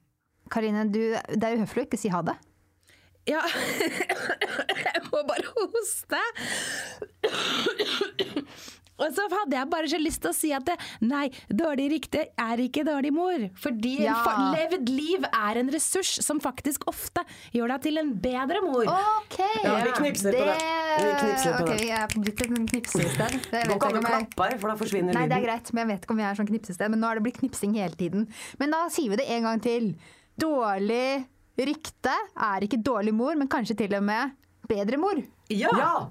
[0.51, 1.01] Karine, du,
[1.35, 2.35] det er uhøflig å ikke si ha det.
[3.29, 3.41] Ja,
[4.85, 6.21] jeg må bare hoste.
[8.99, 12.21] Og så hadde jeg bare så lyst til å si at det, nei, dårlig rykte
[12.39, 13.49] er ikke dårlig mor.
[13.59, 14.53] Fordi en Ja.
[14.55, 18.85] levd liv er en ressurs som faktisk ofte gjør deg til en bedre mor.
[18.87, 19.39] OK!
[19.65, 20.59] Ja, vi knipser på det.
[21.03, 21.81] Vi knipser på ok, det.
[21.81, 23.39] vi er blitt et knipsested.
[23.67, 25.89] Nå kan du jeg jeg- klappe her, for da forsvinner Nei, det er greit, men
[25.89, 26.91] jeg vet ikke om vi er sånn knipsested.
[26.91, 28.29] Men nå er det blitt knipsing hele tiden.
[28.61, 29.95] Men da sier vi det en gang til.
[30.39, 31.27] Dårlig
[31.59, 34.33] rykte er ikke dårlig mor, men kanskje til og med
[34.69, 35.21] bedre mor.
[35.51, 35.71] Ja!
[35.79, 36.09] ja!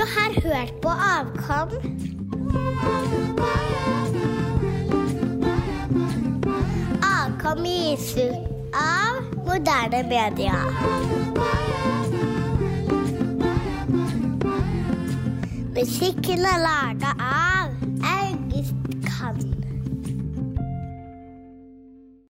[0.00, 1.70] Du har hørt på Avkom.
[7.02, 10.56] Avkom gis ut av moderne media.
[15.76, 17.68] Musikken er laga av
[18.16, 18.74] August
[19.04, 19.59] Kant.